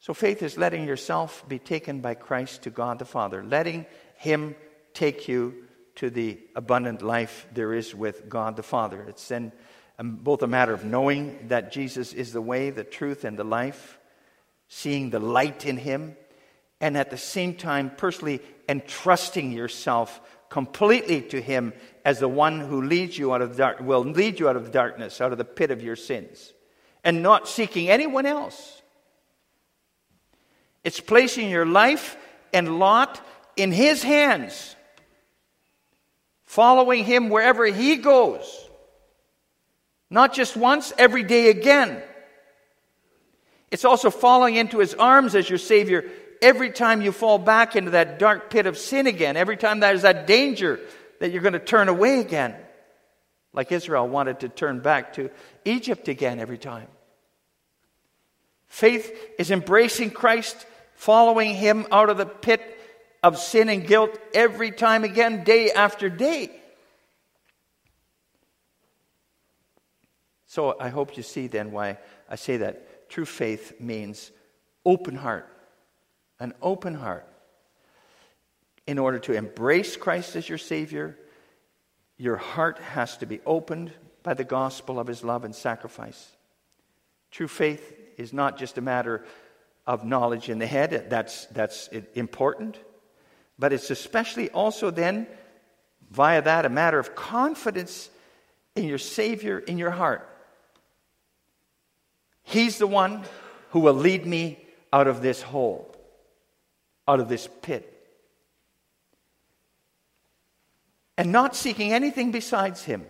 So 0.00 0.14
faith 0.14 0.42
is 0.42 0.56
letting 0.56 0.86
yourself 0.86 1.44
be 1.46 1.58
taken 1.58 2.00
by 2.00 2.14
Christ 2.14 2.62
to 2.62 2.70
God 2.70 2.98
the 2.98 3.04
Father, 3.04 3.44
letting 3.44 3.84
him 4.16 4.54
take 4.94 5.28
you 5.28 5.54
to 5.96 6.08
the 6.08 6.40
abundant 6.56 7.02
life 7.02 7.46
there 7.52 7.74
is 7.74 7.94
with 7.94 8.26
God 8.26 8.56
the 8.56 8.62
Father. 8.62 9.02
It's 9.02 9.28
then 9.28 9.52
um, 9.98 10.16
both 10.16 10.42
a 10.42 10.46
matter 10.46 10.72
of 10.72 10.86
knowing 10.86 11.48
that 11.48 11.70
Jesus 11.70 12.14
is 12.14 12.32
the 12.32 12.40
way, 12.40 12.70
the 12.70 12.82
truth, 12.82 13.24
and 13.24 13.38
the 13.38 13.44
life, 13.44 13.98
seeing 14.68 15.10
the 15.10 15.18
light 15.18 15.66
in 15.66 15.76
him, 15.76 16.16
and 16.80 16.96
at 16.96 17.10
the 17.10 17.18
same 17.18 17.54
time 17.54 17.90
personally 17.94 18.40
entrusting 18.70 19.52
yourself 19.52 20.18
completely 20.48 21.20
to 21.20 21.42
him 21.42 21.74
as 22.06 22.20
the 22.20 22.28
one 22.28 22.60
who 22.60 22.80
leads 22.80 23.18
you 23.18 23.34
out 23.34 23.42
of 23.42 23.54
dark 23.54 23.80
will 23.80 24.00
lead 24.00 24.40
you 24.40 24.48
out 24.48 24.56
of 24.56 24.72
darkness 24.72 25.20
out 25.20 25.30
of 25.30 25.38
the 25.38 25.44
pit 25.44 25.70
of 25.70 25.80
your 25.80 25.94
sins 25.94 26.52
and 27.04 27.22
not 27.22 27.46
seeking 27.46 27.88
anyone 27.88 28.26
else 28.26 28.79
it's 30.84 31.00
placing 31.00 31.50
your 31.50 31.66
life 31.66 32.16
and 32.52 32.78
lot 32.78 33.20
in 33.56 33.72
his 33.72 34.02
hands 34.02 34.76
following 36.44 37.04
him 37.04 37.28
wherever 37.28 37.64
he 37.66 37.96
goes 37.96 38.68
not 40.08 40.32
just 40.32 40.56
once 40.56 40.92
every 40.98 41.22
day 41.22 41.48
again 41.48 42.02
it's 43.70 43.84
also 43.84 44.10
falling 44.10 44.56
into 44.56 44.78
his 44.78 44.94
arms 44.94 45.34
as 45.34 45.48
your 45.48 45.58
savior 45.58 46.10
every 46.42 46.70
time 46.70 47.02
you 47.02 47.12
fall 47.12 47.38
back 47.38 47.76
into 47.76 47.92
that 47.92 48.18
dark 48.18 48.50
pit 48.50 48.66
of 48.66 48.78
sin 48.78 49.06
again, 49.06 49.36
every 49.36 49.56
time 49.56 49.80
there's 49.80 50.02
that 50.02 50.26
danger 50.26 50.80
that 51.20 51.30
you're 51.30 51.42
going 51.42 51.52
to 51.52 51.58
turn 51.58 51.88
away 51.88 52.20
again, 52.20 52.54
like 53.52 53.72
Israel 53.72 54.08
wanted 54.08 54.40
to 54.40 54.48
turn 54.48 54.80
back 54.80 55.14
to 55.14 55.30
Egypt 55.64 56.08
again 56.08 56.38
every 56.38 56.58
time. 56.58 56.88
Faith 58.70 59.12
is 59.38 59.50
embracing 59.50 60.10
Christ, 60.10 60.64
following 60.94 61.54
him 61.54 61.86
out 61.92 62.08
of 62.08 62.16
the 62.16 62.24
pit 62.24 62.62
of 63.22 63.38
sin 63.38 63.68
and 63.68 63.86
guilt 63.86 64.18
every 64.32 64.70
time 64.70 65.04
again, 65.04 65.44
day 65.44 65.70
after 65.70 66.08
day. 66.08 66.50
So 70.46 70.74
I 70.80 70.88
hope 70.88 71.18
you 71.18 71.22
see 71.22 71.46
then 71.46 71.70
why 71.70 71.98
I 72.28 72.36
say 72.36 72.56
that 72.56 73.10
true 73.10 73.26
faith 73.26 73.78
means 73.78 74.30
open 74.86 75.14
heart 75.14 75.46
an 76.40 76.54
open 76.62 76.94
heart. 76.94 77.26
In 78.86 78.98
order 78.98 79.18
to 79.20 79.34
embrace 79.34 79.96
Christ 79.96 80.34
as 80.34 80.48
your 80.48 80.58
Savior, 80.58 81.16
your 82.16 82.36
heart 82.36 82.78
has 82.78 83.18
to 83.18 83.26
be 83.26 83.40
opened 83.46 83.92
by 84.22 84.34
the 84.34 84.44
gospel 84.44 84.98
of 84.98 85.06
His 85.06 85.22
love 85.22 85.44
and 85.44 85.54
sacrifice. 85.54 86.32
True 87.30 87.46
faith 87.46 87.94
is 88.20 88.32
not 88.32 88.58
just 88.58 88.78
a 88.78 88.80
matter 88.80 89.24
of 89.86 90.04
knowledge 90.04 90.48
in 90.48 90.58
the 90.58 90.66
head, 90.66 91.06
that's, 91.10 91.46
that's 91.46 91.88
important, 92.14 92.78
but 93.58 93.72
it's 93.72 93.90
especially 93.90 94.50
also 94.50 94.90
then, 94.90 95.26
via 96.10 96.42
that, 96.42 96.64
a 96.64 96.68
matter 96.68 96.98
of 96.98 97.14
confidence 97.14 98.10
in 98.76 98.84
your 98.84 98.98
Savior 98.98 99.58
in 99.58 99.78
your 99.78 99.90
heart. 99.90 100.28
He's 102.42 102.78
the 102.78 102.86
one 102.86 103.24
who 103.70 103.80
will 103.80 103.94
lead 103.94 104.26
me 104.26 104.58
out 104.92 105.06
of 105.06 105.22
this 105.22 105.42
hole 105.42 105.90
out 107.10 107.18
of 107.18 107.28
this 107.28 107.48
pit. 107.60 107.86
And 111.18 111.32
not 111.32 111.56
seeking 111.56 111.92
anything 111.92 112.30
besides 112.30 112.84
Him. 112.84 113.04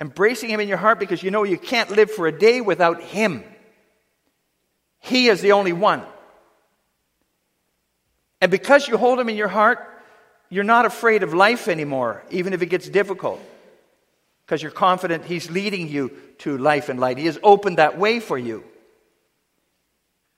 Embracing 0.00 0.50
Him 0.50 0.60
in 0.60 0.68
your 0.68 0.78
heart 0.78 1.00
because 1.00 1.22
you 1.22 1.30
know 1.30 1.42
you 1.42 1.58
can't 1.58 1.90
live 1.90 2.10
for 2.10 2.26
a 2.26 2.38
day 2.38 2.60
without 2.60 3.02
Him. 3.02 3.42
He 5.00 5.28
is 5.28 5.40
the 5.40 5.52
only 5.52 5.72
one. 5.72 6.02
And 8.40 8.50
because 8.50 8.86
you 8.86 8.96
hold 8.96 9.18
Him 9.18 9.28
in 9.28 9.36
your 9.36 9.48
heart, 9.48 9.78
you're 10.48 10.64
not 10.64 10.86
afraid 10.86 11.22
of 11.22 11.34
life 11.34 11.68
anymore, 11.68 12.22
even 12.30 12.52
if 12.52 12.62
it 12.62 12.66
gets 12.66 12.88
difficult. 12.88 13.40
Because 14.46 14.62
you're 14.62 14.70
confident 14.70 15.24
He's 15.24 15.50
leading 15.50 15.88
you 15.88 16.12
to 16.38 16.56
life 16.56 16.88
and 16.88 17.00
light. 17.00 17.18
He 17.18 17.26
has 17.26 17.38
opened 17.42 17.78
that 17.78 17.98
way 17.98 18.20
for 18.20 18.38
you. 18.38 18.64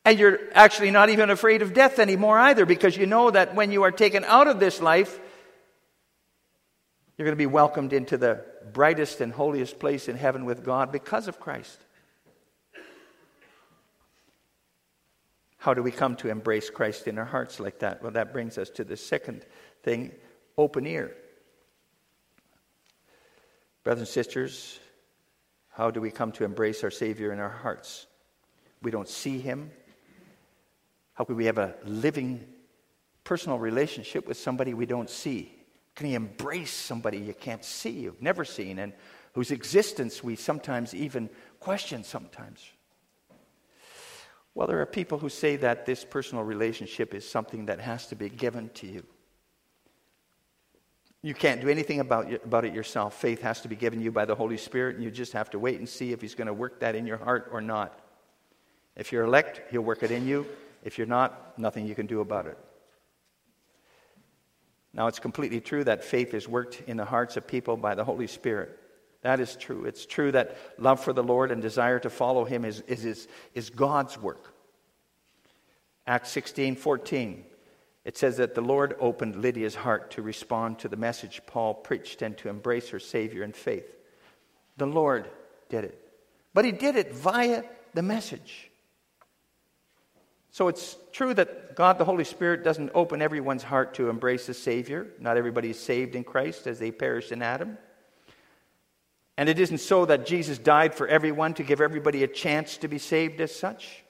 And 0.07 0.19
you're 0.19 0.39
actually 0.55 0.91
not 0.91 1.11
even 1.11 1.29
afraid 1.29 1.61
of 1.61 1.75
death 1.75 1.99
anymore 1.99 2.39
either, 2.39 2.65
because 2.65 2.97
you 2.97 3.05
know 3.05 3.31
that 3.31 3.55
when 3.55 3.71
you 3.71 3.83
are 3.83 3.93
taken 3.93 4.25
out 4.25 4.47
of 4.47 4.59
this 4.59 4.81
life, 4.81 5.21
you're 7.17 7.27
going 7.27 7.37
to 7.37 7.37
be 7.37 7.45
welcomed 7.45 7.93
into 7.93 8.17
the 8.17 8.43
brightest 8.73 9.21
and 9.21 9.33
holiest 9.33 9.79
place 9.79 10.09
in 10.09 10.17
heaven 10.17 10.45
with 10.45 10.65
God 10.65 10.93
because 10.93 11.29
of 11.29 11.41
Christ. 11.41 11.79
How 15.59 15.75
do 15.75 15.83
we 15.83 15.91
come 15.91 16.17
to 16.17 16.31
embrace 16.31 16.71
Christ 16.71 17.07
in 17.07 17.19
our 17.19 17.25
hearts 17.25 17.61
like 17.61 17.81
that? 17.81 18.03
Well, 18.03 18.13
that 18.13 18.33
brings 18.33 18.57
us 18.57 18.71
to 18.71 18.85
the 18.85 18.97
second 18.97 19.45
thing 19.83 20.13
open 20.57 20.87
ear. 20.87 21.15
Brothers 23.85 24.01
and 24.01 24.09
sisters, 24.09 24.79
how 25.71 25.91
do 25.91 26.01
we 26.01 26.11
come 26.11 26.33
to 26.33 26.45
embrace 26.45 26.83
our 26.83 26.91
Savior 26.91 27.33
in 27.33 27.39
our 27.39 27.51
hearts? 27.51 28.07
We 28.83 28.91
don't 28.91 29.09
see 29.09 29.39
Him, 29.39 29.71
how 31.21 31.25
could 31.25 31.37
we 31.37 31.45
have 31.45 31.59
a 31.59 31.75
living 31.85 32.43
personal 33.25 33.59
relationship 33.59 34.27
with 34.27 34.39
somebody 34.39 34.73
we 34.73 34.87
don't 34.87 35.11
see? 35.11 35.55
Can 35.95 36.09
you 36.09 36.17
embrace 36.17 36.73
somebody 36.73 37.19
you 37.19 37.35
can't 37.35 37.65
see, 37.65 37.91
you've 37.91 38.23
never 38.23 38.45
seen, 38.45 38.79
and 38.79 38.93
whose 39.35 39.51
existence 39.51 40.25
we 40.25 40.37
sometimes 40.37 40.95
even 40.95 41.29
question 41.59 42.05
sometimes? 42.05 42.65
Well, 44.55 44.67
there 44.67 44.81
are 44.81 44.87
people 44.87 45.19
who 45.19 45.29
say 45.29 45.57
that 45.57 45.87
this 45.87 46.05
personal 46.05 46.45
relationship 46.45 47.15
is 47.15 47.29
something 47.29 47.67
that 47.67 47.81
has 47.81 48.07
to 48.09 48.17
be 48.17 48.29
given 48.29 48.71
to 48.75 48.87
you. 48.87 49.05
You 51.23 51.35
can't 51.35 51.61
do 51.61 51.69
anything 51.69 52.01
about, 52.01 52.33
about 52.45 52.65
it 52.65 52.73
yourself. 52.73 53.15
Faith 53.15 53.43
has 53.43 53.61
to 53.61 53.69
be 53.69 53.77
given 53.77 54.01
you 54.01 54.11
by 54.11 54.25
the 54.25 54.35
Holy 54.35 54.57
Spirit, 54.57 54.97
and 54.97 55.05
you 55.05 55.11
just 55.11 55.35
have 55.35 55.51
to 55.51 55.59
wait 55.59 55.79
and 55.79 55.89
see 55.89 56.13
if 56.13 56.21
He's 56.21 56.35
going 56.35 56.47
to 56.47 56.55
work 56.55 56.81
that 56.81 56.95
in 56.95 57.07
your 57.07 57.19
heart 57.19 57.51
or 57.53 57.61
not. 57.61 58.01
If 58.97 59.13
you're 59.13 59.25
elect, 59.25 59.61
He'll 59.71 59.83
work 59.83 60.03
it 60.03 60.11
in 60.11 60.27
you. 60.27 60.47
If 60.83 60.97
you're 60.97 61.07
not, 61.07 61.59
nothing 61.59 61.87
you 61.87 61.95
can 61.95 62.07
do 62.07 62.21
about 62.21 62.47
it. 62.47 62.57
Now, 64.93 65.07
it's 65.07 65.21
completely 65.21 65.61
true 65.61 65.85
that 65.85 66.05
faith 66.05 66.35
is 66.35 66.49
worked 66.49 66.83
in 66.87 66.97
the 66.97 67.05
hearts 67.05 67.37
of 67.37 67.47
people 67.47 67.77
by 67.77 67.95
the 67.95 68.05
Holy 68.05 68.27
Spirit. 68.27 68.77
That 69.23 69.39
is 69.39 69.55
true. 69.55 69.85
It's 69.85 70.07
true 70.07 70.33
that 70.33 70.57
love 70.79 71.01
for 71.01 71.13
the 71.13 71.23
Lord 71.23 71.51
and 71.51 71.61
desire 71.61 71.99
to 72.01 72.11
follow 72.11 72.45
Him 72.45 72.65
is, 72.65 72.81
is, 72.83 73.05
is, 73.05 73.29
is 73.55 73.71
God's 73.71 74.19
work. 74.19 74.55
Acts 76.07 76.31
16 76.31 76.77
14. 76.77 77.45
It 78.03 78.17
says 78.17 78.39
that 78.39 78.55
the 78.55 78.63
Lord 78.63 78.97
opened 78.99 79.37
Lydia's 79.37 79.75
heart 79.75 80.13
to 80.13 80.23
respond 80.23 80.79
to 80.79 80.89
the 80.89 80.97
message 80.97 81.43
Paul 81.47 81.75
preached 81.75 82.23
and 82.23 82.37
to 82.39 82.49
embrace 82.49 82.89
her 82.89 82.99
Savior 82.99 83.45
in 83.45 83.53
faith. 83.53 83.95
The 84.79 84.87
Lord 84.87 85.29
did 85.69 85.85
it. 85.85 86.03
But 86.55 86.65
He 86.65 86.73
did 86.73 86.97
it 86.97 87.13
via 87.13 87.63
the 87.93 88.03
message. 88.03 88.70
So 90.53 90.69
it's 90.69 90.97
true 91.13 91.33
that 91.35 91.77
God 91.77 91.99
the 91.99 92.05
Holy 92.05 92.25
Spirit 92.25 92.65
doesn't 92.65 92.91
open 92.95 93.23
everyone's 93.23 93.63
heart 93.63 93.95
to 93.95 94.09
embrace 94.09 94.47
the 94.47 94.55
Savior. 94.55 95.07
Not 95.21 95.37
everybody 95.37 95.71
is 95.71 95.79
saved 95.79 96.15
in 96.17 96.25
Christ 96.25 96.67
as 96.67 96.79
they 96.79 96.91
perished 96.91 97.31
in 97.31 97.41
Adam. 97.41 97.79
And 99.37 99.49
it 99.49 99.59
isn't 99.59 99.79
so 99.79 100.05
that 100.07 100.27
Jesus 100.27 100.59
died 100.59 100.95
for 100.95 101.07
everyone 101.07 101.55
to 101.55 101.63
give 101.63 101.81
everybody 101.81 102.25
a 102.25 102.29
chance 102.29 102.77
to 102.79 102.89
be 102.89 102.99
saved 102.99 103.41
as 103.41 103.55
such. 103.55 104.03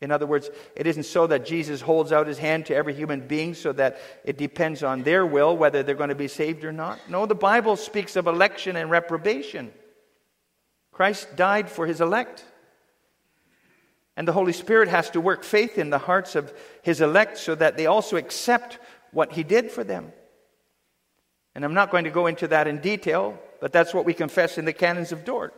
In 0.00 0.10
other 0.10 0.26
words, 0.26 0.48
it 0.74 0.86
isn't 0.86 1.02
so 1.02 1.26
that 1.26 1.44
Jesus 1.44 1.82
holds 1.82 2.12
out 2.12 2.26
his 2.26 2.38
hand 2.38 2.66
to 2.66 2.74
every 2.74 2.94
human 2.94 3.26
being 3.26 3.52
so 3.52 3.72
that 3.72 3.98
it 4.24 4.38
depends 4.38 4.82
on 4.82 5.02
their 5.02 5.26
will 5.26 5.54
whether 5.54 5.82
they're 5.82 5.94
going 5.94 6.08
to 6.08 6.14
be 6.14 6.28
saved 6.28 6.64
or 6.64 6.72
not. 6.72 6.98
No, 7.10 7.26
the 7.26 7.34
Bible 7.34 7.76
speaks 7.76 8.16
of 8.16 8.26
election 8.26 8.76
and 8.76 8.90
reprobation. 8.90 9.70
Christ 10.92 11.36
died 11.36 11.68
for 11.68 11.86
his 11.86 12.00
elect. 12.00 12.44
And 14.20 14.28
the 14.28 14.34
Holy 14.34 14.52
Spirit 14.52 14.90
has 14.90 15.08
to 15.12 15.20
work 15.22 15.44
faith 15.44 15.78
in 15.78 15.88
the 15.88 15.96
hearts 15.96 16.34
of 16.34 16.52
His 16.82 17.00
elect 17.00 17.38
so 17.38 17.54
that 17.54 17.78
they 17.78 17.86
also 17.86 18.18
accept 18.18 18.78
what 19.12 19.32
He 19.32 19.42
did 19.42 19.70
for 19.70 19.82
them. 19.82 20.12
And 21.54 21.64
I'm 21.64 21.72
not 21.72 21.90
going 21.90 22.04
to 22.04 22.10
go 22.10 22.26
into 22.26 22.46
that 22.48 22.68
in 22.68 22.82
detail, 22.82 23.38
but 23.62 23.72
that's 23.72 23.94
what 23.94 24.04
we 24.04 24.12
confess 24.12 24.58
in 24.58 24.66
the 24.66 24.74
canons 24.74 25.12
of 25.12 25.24
Dort. 25.24 25.54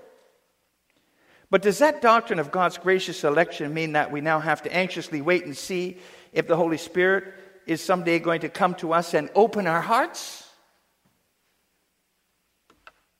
But 1.50 1.62
does 1.62 1.80
that 1.80 2.02
doctrine 2.02 2.38
of 2.38 2.52
God's 2.52 2.78
gracious 2.78 3.24
election 3.24 3.74
mean 3.74 3.94
that 3.94 4.12
we 4.12 4.20
now 4.20 4.38
have 4.38 4.62
to 4.62 4.72
anxiously 4.72 5.20
wait 5.20 5.44
and 5.44 5.56
see 5.56 5.98
if 6.32 6.46
the 6.46 6.54
Holy 6.56 6.78
Spirit 6.78 7.34
is 7.66 7.82
someday 7.82 8.20
going 8.20 8.42
to 8.42 8.48
come 8.48 8.76
to 8.76 8.92
us 8.92 9.12
and 9.12 9.28
open 9.34 9.66
our 9.66 9.82
hearts? 9.82 10.48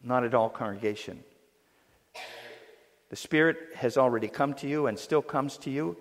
Not 0.04 0.22
at 0.22 0.34
all, 0.34 0.50
congregation. 0.50 1.24
The 3.12 3.16
Spirit 3.16 3.58
has 3.74 3.98
already 3.98 4.26
come 4.26 4.54
to 4.54 4.66
you 4.66 4.86
and 4.86 4.98
still 4.98 5.20
comes 5.20 5.58
to 5.58 5.70
you. 5.70 5.98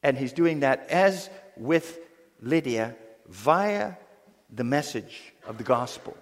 And 0.00 0.16
He's 0.16 0.32
doing 0.32 0.60
that 0.60 0.88
as 0.88 1.28
with 1.56 1.98
Lydia 2.40 2.94
via 3.26 3.94
the 4.54 4.62
message 4.62 5.34
of 5.44 5.58
the 5.58 5.64
gospel. 5.64 6.16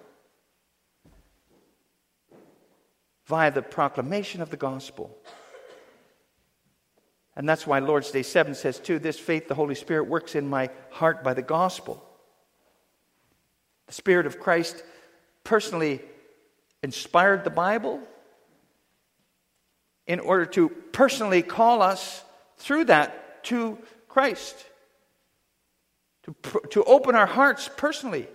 Via 3.26 3.50
the 3.50 3.60
proclamation 3.60 4.40
of 4.40 4.48
the 4.48 4.56
gospel. 4.56 5.14
And 7.36 7.46
that's 7.46 7.66
why 7.66 7.80
Lord's 7.80 8.10
Day 8.10 8.22
7 8.22 8.54
says, 8.54 8.80
too, 8.80 8.98
this 8.98 9.18
faith, 9.18 9.48
the 9.48 9.54
Holy 9.54 9.74
Spirit, 9.74 10.04
works 10.04 10.34
in 10.34 10.48
my 10.48 10.70
heart 10.88 11.22
by 11.22 11.34
the 11.34 11.42
gospel. 11.42 12.02
The 13.86 13.92
Spirit 13.92 14.24
of 14.24 14.40
Christ 14.40 14.82
personally 15.44 16.00
inspired 16.82 17.44
the 17.44 17.50
Bible 17.50 18.00
in 20.06 20.20
order 20.20 20.46
to 20.46 20.68
personally 20.68 21.42
call 21.42 21.82
us 21.82 22.22
through 22.58 22.84
that 22.84 23.44
to 23.44 23.78
Christ, 24.08 24.54
to, 26.24 26.34
to 26.70 26.84
open 26.84 27.14
our 27.14 27.26
hearts 27.26 27.68
personally. 27.76 28.28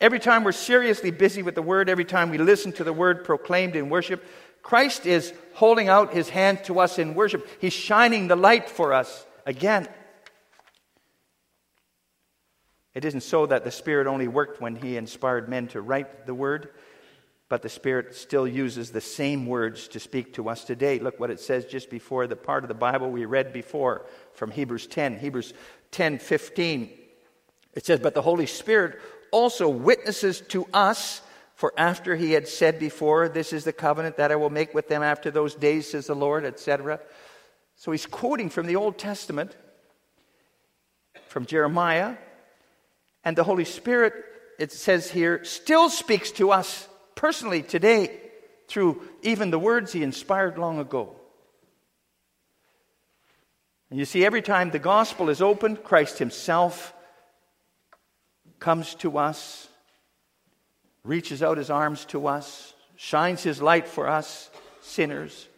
Every 0.00 0.18
time 0.18 0.44
we're 0.44 0.52
seriously 0.52 1.10
busy 1.10 1.42
with 1.42 1.54
the 1.54 1.62
Word, 1.62 1.88
every 1.88 2.06
time 2.06 2.30
we 2.30 2.38
listen 2.38 2.72
to 2.72 2.84
the 2.84 2.92
Word 2.92 3.24
proclaimed 3.24 3.76
in 3.76 3.90
worship, 3.90 4.24
Christ 4.62 5.06
is 5.06 5.32
holding 5.54 5.88
out 5.88 6.12
his 6.12 6.28
hand 6.28 6.64
to 6.64 6.80
us 6.80 6.98
in 6.98 7.14
worship. 7.14 7.46
He's 7.60 7.72
shining 7.72 8.28
the 8.28 8.36
light 8.36 8.68
for 8.68 8.92
us 8.92 9.26
again. 9.46 9.88
It 12.94 13.04
isn't 13.04 13.22
so 13.22 13.46
that 13.46 13.64
the 13.64 13.70
Spirit 13.70 14.06
only 14.06 14.26
worked 14.26 14.60
when 14.60 14.76
he 14.76 14.96
inspired 14.96 15.48
men 15.48 15.68
to 15.68 15.80
write 15.80 16.26
the 16.26 16.34
word, 16.34 16.70
but 17.50 17.62
the 17.62 17.68
Spirit 17.68 18.14
still 18.14 18.46
uses 18.46 18.92
the 18.92 19.00
same 19.00 19.44
words 19.44 19.88
to 19.88 19.98
speak 19.98 20.32
to 20.34 20.48
us 20.48 20.64
today. 20.64 21.00
Look 21.00 21.18
what 21.18 21.30
it 21.30 21.40
says 21.40 21.66
just 21.66 21.90
before 21.90 22.28
the 22.28 22.36
part 22.36 22.62
of 22.62 22.68
the 22.68 22.74
Bible 22.74 23.10
we 23.10 23.24
read 23.24 23.52
before 23.52 24.06
from 24.34 24.52
Hebrews 24.52 24.86
10. 24.86 25.18
Hebrews 25.18 25.52
10 25.90 26.20
15. 26.20 26.90
It 27.74 27.84
says, 27.84 27.98
But 27.98 28.14
the 28.14 28.22
Holy 28.22 28.46
Spirit 28.46 29.00
also 29.32 29.68
witnesses 29.68 30.40
to 30.42 30.64
us 30.72 31.22
for 31.56 31.74
after 31.76 32.14
he 32.14 32.32
had 32.32 32.46
said 32.46 32.78
before, 32.78 33.28
This 33.28 33.52
is 33.52 33.64
the 33.64 33.72
covenant 33.72 34.16
that 34.18 34.30
I 34.30 34.36
will 34.36 34.48
make 34.48 34.72
with 34.72 34.88
them 34.88 35.02
after 35.02 35.32
those 35.32 35.56
days, 35.56 35.90
says 35.90 36.06
the 36.06 36.14
Lord, 36.14 36.44
etc. 36.44 37.00
So 37.74 37.90
he's 37.90 38.06
quoting 38.06 38.48
from 38.48 38.68
the 38.68 38.76
Old 38.76 38.96
Testament, 38.96 39.56
from 41.26 41.46
Jeremiah, 41.46 42.14
and 43.24 43.36
the 43.36 43.44
Holy 43.44 43.64
Spirit, 43.64 44.14
it 44.60 44.70
says 44.70 45.10
here, 45.10 45.44
still 45.44 45.90
speaks 45.90 46.30
to 46.32 46.52
us 46.52 46.86
personally 47.14 47.62
today 47.62 48.20
through 48.68 49.02
even 49.22 49.50
the 49.50 49.58
words 49.58 49.92
he 49.92 50.02
inspired 50.02 50.58
long 50.58 50.78
ago. 50.78 51.16
And 53.90 53.98
you 53.98 54.04
see, 54.04 54.24
every 54.24 54.42
time 54.42 54.70
the 54.70 54.78
gospel 54.78 55.28
is 55.28 55.42
opened, 55.42 55.82
Christ 55.82 56.18
himself 56.18 56.94
comes 58.60 58.94
to 58.96 59.18
us 59.18 59.70
reaches 61.04 61.42
out 61.42 61.58
his 61.58 61.70
arms 61.70 62.04
to 62.06 62.26
us, 62.26 62.74
shines 62.96 63.42
his 63.42 63.62
light 63.62 63.88
for 63.88 64.08
us, 64.08 64.50
sinners. 64.80 65.48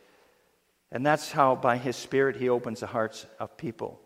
And 0.90 1.04
that's 1.04 1.32
how, 1.32 1.56
by 1.56 1.78
his 1.78 1.96
Spirit, 1.96 2.36
he 2.36 2.48
opens 2.48 2.80
the 2.80 2.86
hearts 2.86 3.26
of 3.38 3.56
people 3.56 4.00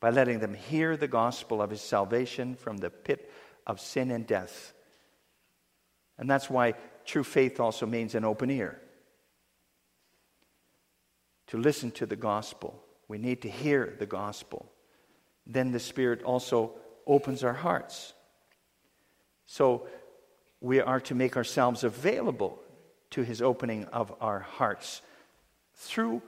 by 0.00 0.10
letting 0.10 0.40
them 0.40 0.54
hear 0.54 0.96
the 0.96 1.08
gospel 1.08 1.62
of 1.62 1.70
his 1.70 1.80
salvation 1.80 2.56
from 2.56 2.76
the 2.78 2.90
pit 2.90 3.30
of 3.66 3.80
sin 3.80 4.10
and 4.10 4.26
death. 4.26 4.72
And 6.18 6.28
that's 6.28 6.50
why 6.50 6.74
true 7.04 7.24
faith 7.24 7.60
also 7.60 7.86
means 7.86 8.14
an 8.14 8.24
open 8.24 8.50
ear. 8.50 8.80
To 11.48 11.58
listen 11.58 11.90
to 11.92 12.06
the 12.06 12.16
gospel, 12.16 12.82
we 13.08 13.18
need 13.18 13.42
to 13.42 13.50
hear 13.50 13.94
the 13.98 14.06
gospel. 14.06 14.70
Then 15.46 15.72
the 15.72 15.80
Spirit 15.80 16.22
also 16.22 16.72
opens 17.06 17.44
our 17.44 17.52
hearts. 17.52 18.14
So, 19.46 19.86
we 20.60 20.80
are 20.80 21.00
to 21.00 21.14
make 21.14 21.36
ourselves 21.36 21.82
available 21.82 22.62
to 23.10 23.22
his 23.22 23.42
opening 23.42 23.84
of 23.86 24.14
our 24.20 24.38
hearts 24.38 25.02
through 25.74 26.22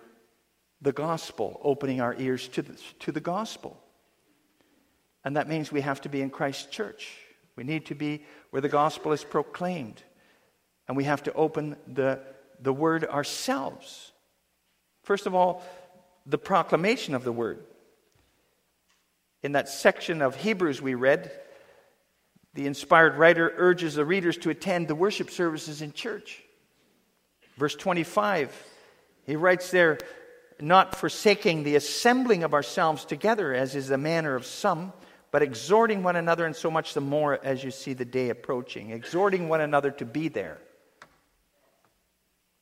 the 0.83 0.93
gospel, 0.93 1.61
opening 1.63 2.01
our 2.01 2.15
ears 2.19 2.49
to 2.49 2.63
the, 2.63 2.79
to 2.99 3.13
the 3.13 3.21
gospel. 3.21 3.81
And 5.25 5.37
that 5.37 5.49
means 5.49 5.73
we 5.73 5.81
have 5.81 6.01
to 6.03 6.09
be 6.09 6.21
in 6.21 6.31
Christ's 6.31 6.67
church. 6.67 7.13
We 7.57 7.65
need 7.65 7.87
to 7.87 7.95
be 7.95 8.25
where 8.51 8.63
the 8.63 8.69
gospel 8.69 9.13
is 9.13 9.25
proclaimed. 9.25 10.03
And 10.89 10.97
we 10.97 11.05
have 11.05 11.23
to 11.25 11.33
open 11.33 11.77
the, 11.87 12.21
the 12.61 12.73
word 12.73 13.05
ourselves. 13.05 14.13
First 15.03 15.27
of 15.27 15.35
all, 15.35 15.63
the 16.27 16.39
proclamation 16.39 17.15
of 17.15 17.25
the 17.25 17.33
word. 17.33 17.65
In 19.43 19.53
that 19.53 19.69
section 19.69 20.23
of 20.23 20.37
Hebrews 20.37 20.81
we 20.81 20.95
read, 20.95 21.31
the 22.55 22.67
inspired 22.67 23.17
writer 23.17 23.53
urges 23.57 23.95
the 23.95 24.05
readers 24.05 24.39
to 24.39 24.51
attend 24.51 24.89
the 24.89 24.95
worship 24.95 25.31
services 25.31 25.83
in 25.83 25.93
church. 25.93 26.43
Verse 27.57 27.75
25, 27.75 28.53
he 29.27 29.37
writes 29.37 29.71
there, 29.71 29.99
not 30.61 30.95
forsaking 30.95 31.63
the 31.63 31.77
assembling 31.77 32.43
of 32.43 32.55
ourselves 32.55 33.05
together, 33.05 33.53
as 33.53 33.75
is 33.75 33.89
the 33.89 33.99
manner 33.99 34.35
of 34.35 34.47
some, 34.47 34.93
but 35.35 35.43
exhorting 35.43 36.05
one 36.05 36.15
another, 36.15 36.47
and 36.47 36.55
so 36.55 36.71
much 36.71 36.95
the 36.95 37.01
more 37.01 37.41
as 37.43 37.65
you 37.65 37.73
see 37.73 37.93
the 37.93 38.05
day 38.05 38.29
approaching. 38.29 38.93
Exhorting 38.93 39.49
one 39.49 39.61
another 39.61 39.91
to 39.91 40.05
be 40.05 40.29
there 40.29 40.59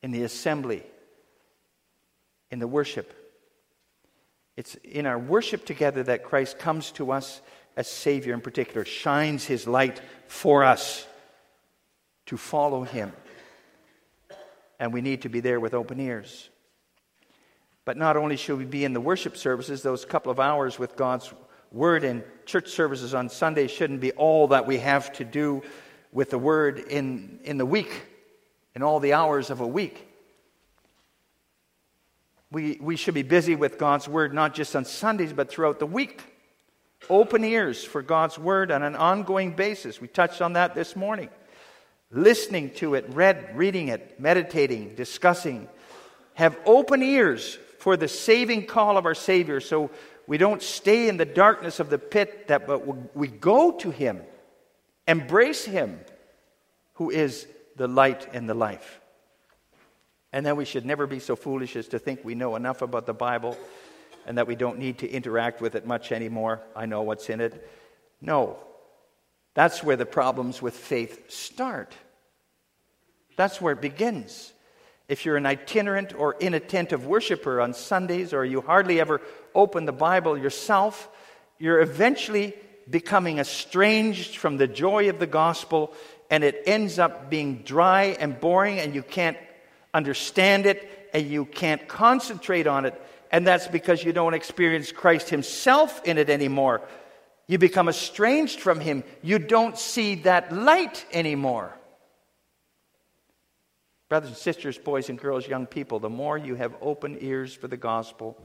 in 0.01 0.09
the 0.09 0.23
assembly, 0.23 0.81
in 2.49 2.57
the 2.57 2.65
worship. 2.65 3.13
It's 4.57 4.73
in 4.83 5.05
our 5.05 5.19
worship 5.19 5.67
together 5.67 6.01
that 6.01 6.23
Christ 6.23 6.57
comes 6.57 6.91
to 6.93 7.11
us 7.11 7.41
as 7.77 7.87
Savior 7.87 8.33
in 8.33 8.41
particular, 8.41 8.85
shines 8.85 9.45
His 9.45 9.67
light 9.67 10.01
for 10.25 10.63
us 10.63 11.05
to 12.25 12.37
follow 12.37 12.81
Him. 12.81 13.13
And 14.79 14.91
we 14.91 15.01
need 15.01 15.21
to 15.21 15.29
be 15.29 15.41
there 15.41 15.59
with 15.59 15.75
open 15.75 15.99
ears. 15.99 16.49
But 17.85 17.97
not 17.97 18.17
only 18.17 18.35
should 18.35 18.57
we 18.57 18.65
be 18.65 18.83
in 18.83 18.93
the 18.93 18.99
worship 18.99 19.37
services, 19.37 19.83
those 19.83 20.05
couple 20.05 20.31
of 20.31 20.39
hours 20.39 20.79
with 20.79 20.95
God's 20.95 21.31
Word 21.73 22.05
in 22.05 22.23
church 22.45 22.69
services 22.69 23.13
on 23.13 23.27
Sunday 23.27 23.67
shouldn't 23.67 23.99
be 23.99 24.11
all 24.13 24.47
that 24.49 24.65
we 24.65 24.77
have 24.77 25.11
to 25.13 25.25
do 25.25 25.61
with 26.13 26.29
the 26.29 26.39
Word 26.39 26.79
in, 26.79 27.39
in 27.43 27.57
the 27.57 27.65
week, 27.65 27.91
in 28.75 28.83
all 28.83 29.01
the 29.01 29.13
hours 29.13 29.49
of 29.49 29.59
a 29.59 29.67
week. 29.67 30.07
We, 32.51 32.77
we 32.79 32.95
should 32.95 33.15
be 33.15 33.23
busy 33.23 33.55
with 33.55 33.77
God's 33.77 34.07
Word 34.07 34.33
not 34.33 34.53
just 34.53 34.75
on 34.75 34.85
Sundays, 34.85 35.33
but 35.33 35.49
throughout 35.49 35.79
the 35.79 35.85
week 35.85 36.21
open 37.09 37.43
ears 37.43 37.83
for 37.83 38.01
God's 38.01 38.37
word 38.39 38.71
on 38.71 38.83
an 38.83 38.95
ongoing 38.95 39.51
basis. 39.51 39.99
We 39.99 40.07
touched 40.07 40.41
on 40.41 40.53
that 40.53 40.75
this 40.75 40.95
morning. 40.95 41.29
Listening 42.11 42.69
to 42.75 42.95
it, 42.95 43.05
read, 43.09 43.55
reading 43.55 43.87
it, 43.87 44.19
meditating, 44.19 44.95
discussing. 44.95 45.67
Have 46.35 46.57
open 46.65 47.01
ears 47.01 47.57
for 47.79 47.97
the 47.97 48.07
saving 48.07 48.65
call 48.65 48.97
of 48.97 49.05
our 49.05 49.15
Savior 49.15 49.59
so 49.59 49.89
we 50.27 50.37
don't 50.37 50.61
stay 50.61 51.09
in 51.09 51.17
the 51.17 51.25
darkness 51.25 51.79
of 51.79 51.89
the 51.89 51.97
pit, 51.97 52.47
that, 52.47 52.65
but 52.67 53.15
we 53.15 53.27
go 53.27 53.71
to 53.79 53.91
Him, 53.91 54.21
embrace 55.07 55.65
Him, 55.65 55.99
who 56.93 57.09
is 57.09 57.47
the 57.75 57.87
light 57.87 58.27
and 58.33 58.47
the 58.47 58.53
life. 58.53 59.01
And 60.31 60.45
then 60.45 60.55
we 60.55 60.65
should 60.65 60.85
never 60.85 61.05
be 61.05 61.19
so 61.19 61.35
foolish 61.35 61.75
as 61.75 61.87
to 61.89 61.99
think 61.99 62.21
we 62.23 62.35
know 62.35 62.55
enough 62.55 62.81
about 62.81 63.05
the 63.05 63.13
Bible 63.13 63.57
and 64.25 64.37
that 64.37 64.47
we 64.47 64.55
don't 64.55 64.79
need 64.79 64.99
to 64.99 65.09
interact 65.09 65.61
with 65.61 65.75
it 65.75 65.85
much 65.85 66.11
anymore. 66.11 66.61
I 66.75 66.85
know 66.85 67.01
what's 67.01 67.29
in 67.29 67.41
it. 67.41 67.69
No. 68.21 68.57
That's 69.53 69.83
where 69.83 69.95
the 69.97 70.05
problems 70.05 70.61
with 70.61 70.75
faith 70.75 71.29
start. 71.31 71.93
That's 73.35 73.61
where 73.61 73.73
it 73.73 73.81
begins. 73.81 74.53
If 75.07 75.25
you're 75.25 75.37
an 75.37 75.45
itinerant 75.45 76.13
or 76.13 76.35
inattentive 76.39 77.05
worshiper 77.05 77.59
on 77.61 77.73
Sundays, 77.73 78.33
or 78.33 78.45
you 78.45 78.61
hardly 78.61 78.99
ever 78.99 79.21
open 79.53 79.85
the 79.85 79.91
Bible 79.91 80.37
yourself, 80.37 81.09
you're 81.59 81.81
eventually 81.81 82.53
becoming 82.89 83.39
estranged 83.39 84.37
from 84.37 84.57
the 84.57 84.67
joy 84.67 85.09
of 85.09 85.19
the 85.19 85.27
gospel, 85.27 85.93
and 86.29 86.43
it 86.43 86.63
ends 86.65 86.99
up 86.99 87.29
being 87.29 87.63
dry 87.63 88.15
and 88.19 88.39
boring, 88.39 88.79
and 88.79 88.95
you 88.95 89.03
can't 89.03 89.37
understand 89.93 90.65
it, 90.65 91.09
and 91.13 91.29
you 91.29 91.45
can't 91.45 91.87
concentrate 91.87 92.67
on 92.67 92.85
it 92.85 92.99
and 93.33 93.47
that's 93.47 93.67
because 93.67 94.03
you 94.03 94.13
don't 94.13 94.35
experience 94.35 94.91
Christ 94.91 95.31
Himself 95.31 96.03
in 96.05 96.19
it 96.19 96.29
anymore. 96.29 96.81
You 97.47 97.57
become 97.57 97.89
estranged 97.89 98.59
from 98.59 98.79
Him. 98.79 99.03
You 99.23 99.39
don't 99.39 99.75
see 99.75 100.15
that 100.21 100.53
light 100.53 101.03
anymore. 101.11 101.75
Brothers 104.13 104.29
and 104.29 104.37
sisters, 104.37 104.77
boys 104.77 105.09
and 105.09 105.17
girls, 105.17 105.47
young 105.47 105.65
people, 105.65 105.97
the 105.97 106.07
more 106.07 106.37
you 106.37 106.53
have 106.53 106.75
open 106.81 107.17
ears 107.21 107.55
for 107.55 107.67
the 107.67 107.77
gospel, 107.77 108.37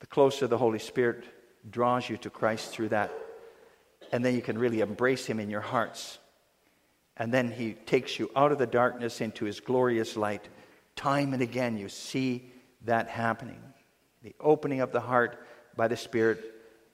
the 0.00 0.06
closer 0.06 0.46
the 0.46 0.56
Holy 0.56 0.78
Spirit 0.78 1.24
draws 1.70 2.08
you 2.08 2.16
to 2.16 2.30
Christ 2.30 2.70
through 2.70 2.88
that. 2.88 3.12
And 4.12 4.24
then 4.24 4.34
you 4.34 4.40
can 4.40 4.56
really 4.56 4.80
embrace 4.80 5.26
Him 5.26 5.40
in 5.40 5.50
your 5.50 5.60
hearts. 5.60 6.18
And 7.18 7.34
then 7.34 7.50
He 7.50 7.74
takes 7.74 8.18
you 8.18 8.30
out 8.34 8.50
of 8.50 8.56
the 8.56 8.66
darkness 8.66 9.20
into 9.20 9.44
His 9.44 9.60
glorious 9.60 10.16
light. 10.16 10.48
Time 10.96 11.34
and 11.34 11.42
again, 11.42 11.76
you 11.76 11.90
see 11.90 12.50
that 12.86 13.08
happening. 13.08 13.60
The 14.22 14.34
opening 14.40 14.80
of 14.80 14.90
the 14.90 15.00
heart 15.00 15.38
by 15.76 15.86
the 15.86 15.98
Spirit 15.98 16.42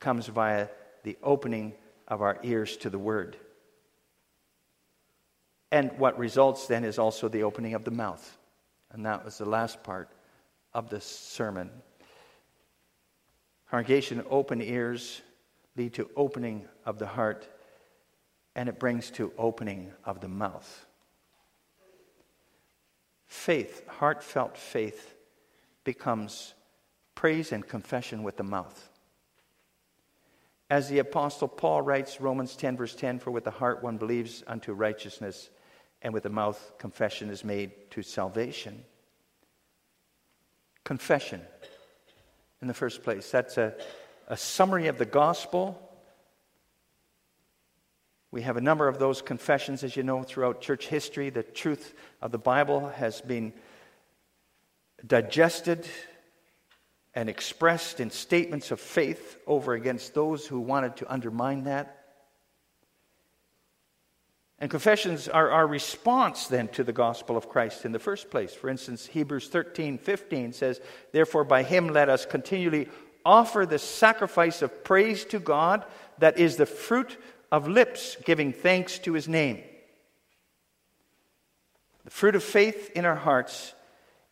comes 0.01 0.27
via 0.27 0.67
the 1.05 1.17
opening 1.23 1.75
of 2.09 2.23
our 2.23 2.41
ears 2.43 2.77
to 2.79 2.91
the 2.91 2.99
word. 2.99 3.37
And 5.71 5.93
what 5.99 6.19
results 6.19 6.67
then 6.67 6.85
is 6.85 6.99
also 6.99 7.29
the 7.29 7.43
opening 7.43 7.75
of 7.75 7.85
the 7.85 7.91
mouth. 7.91 8.39
And 8.91 9.05
that 9.05 9.25
was 9.25 9.39
the 9.39 9.45
last 9.45 9.83
part 9.83 10.11
of 10.73 10.89
the 10.89 11.01
sermon. 11.01 11.71
Congregation, 13.71 14.25
open 14.31 14.63
ears 14.63 15.21
lead 15.77 15.95
to 15.95 16.11
opening 16.17 16.67
of 16.87 16.99
the 16.99 17.07
heart, 17.07 17.47
and 18.57 18.69
it 18.69 18.79
brings 18.79 19.11
to 19.13 19.33
opening 19.39 19.93
of 20.05 20.21
the 20.21 20.29
mouth. 20.29 20.87
Faith, 23.27 23.87
heartfelt 23.87 24.57
faith, 24.57 25.15
becomes 25.85 26.55
praise 27.15 27.53
and 27.53 27.67
confession 27.67 28.23
with 28.23 28.37
the 28.37 28.43
mouth. 28.43 28.91
As 30.71 30.89
the 30.89 30.99
Apostle 30.99 31.49
Paul 31.49 31.83
writes, 31.83 32.21
Romans 32.21 32.57
10, 32.57 32.77
verse 32.77 32.95
10 32.95 33.19
For 33.19 33.31
with 33.31 33.45
the 33.45 33.51
heart 33.51 33.83
one 33.83 33.97
believes 33.97 34.43
unto 34.47 34.73
righteousness, 34.73 35.51
and 36.03 36.15
with 36.15 36.23
the 36.23 36.31
mouth 36.31 36.73
confession 36.79 37.31
is 37.31 37.45
made 37.45 37.91
to 37.91 38.03
salvation. 38.03 38.85
Confession, 40.85 41.43
in 42.63 42.69
the 42.69 42.75
first 42.75 43.03
place. 43.03 43.31
That's 43.31 43.59
a, 43.59 43.75
a 44.29 44.37
summary 44.37 44.87
of 44.89 44.99
the 44.99 45.05
gospel. 45.05 45.83
We 48.31 48.43
have 48.43 48.57
a 48.57 48.61
number 48.61 48.89
of 48.89 48.99
those 48.99 49.23
confessions, 49.23 49.83
as 49.83 49.97
you 49.97 50.03
know, 50.03 50.23
throughout 50.23 50.61
church 50.61 50.87
history. 50.87 51.31
The 51.31 51.43
truth 51.43 51.95
of 52.21 52.31
the 52.31 52.39
Bible 52.39 52.89
has 52.89 53.21
been 53.21 53.53
digested 55.07 55.87
and 57.15 57.29
expressed 57.29 58.01
in 58.01 58.11
statements 58.11 58.71
of 58.71 58.81
faith 58.81 59.39
over 59.47 59.75
against 59.75 60.15
those 60.15 60.47
who 60.47 60.61
wanted 60.61 60.97
to 60.97 61.13
undermine 61.13 61.65
that. 61.65 61.98
And 64.61 64.71
confessions 64.71 65.29
are 65.29 65.51
our 65.51 65.67
response 65.67 66.49
then 66.49 66.69
to 66.69 66.83
the 66.83 66.93
gospel 66.93 67.37
of 67.37 67.49
Christ 67.49 67.85
in 67.85 67.93
the 67.93 68.01
first 68.01 68.31
place. 68.31 68.53
For 68.53 68.69
instance, 68.69 69.07
Hebrews 69.07 69.49
13 69.49 69.99
15 69.99 70.53
says, 70.53 70.81
Therefore, 71.13 71.45
by 71.45 71.63
him 71.63 71.89
let 71.89 72.09
us 72.09 72.27
continually 72.27 72.89
offer 73.25 73.67
the 73.67 73.79
sacrifice 73.79 74.63
of 74.63 74.83
praise 74.85 75.25
to 75.27 75.39
God, 75.39 75.85
that 76.19 76.39
is 76.39 76.57
the 76.57 76.67
fruit 76.67 77.17
of 77.53 77.69
lips 77.69 78.17
giving 78.25 78.53
thanks 78.53 78.99
to 79.01 79.13
his 79.13 79.29
name. 79.29 79.63
The 82.05 82.11
fruit 82.11 82.35
of 82.35 82.43
faith 82.43 82.91
in 82.97 83.05
our 83.05 83.15
hearts 83.15 83.75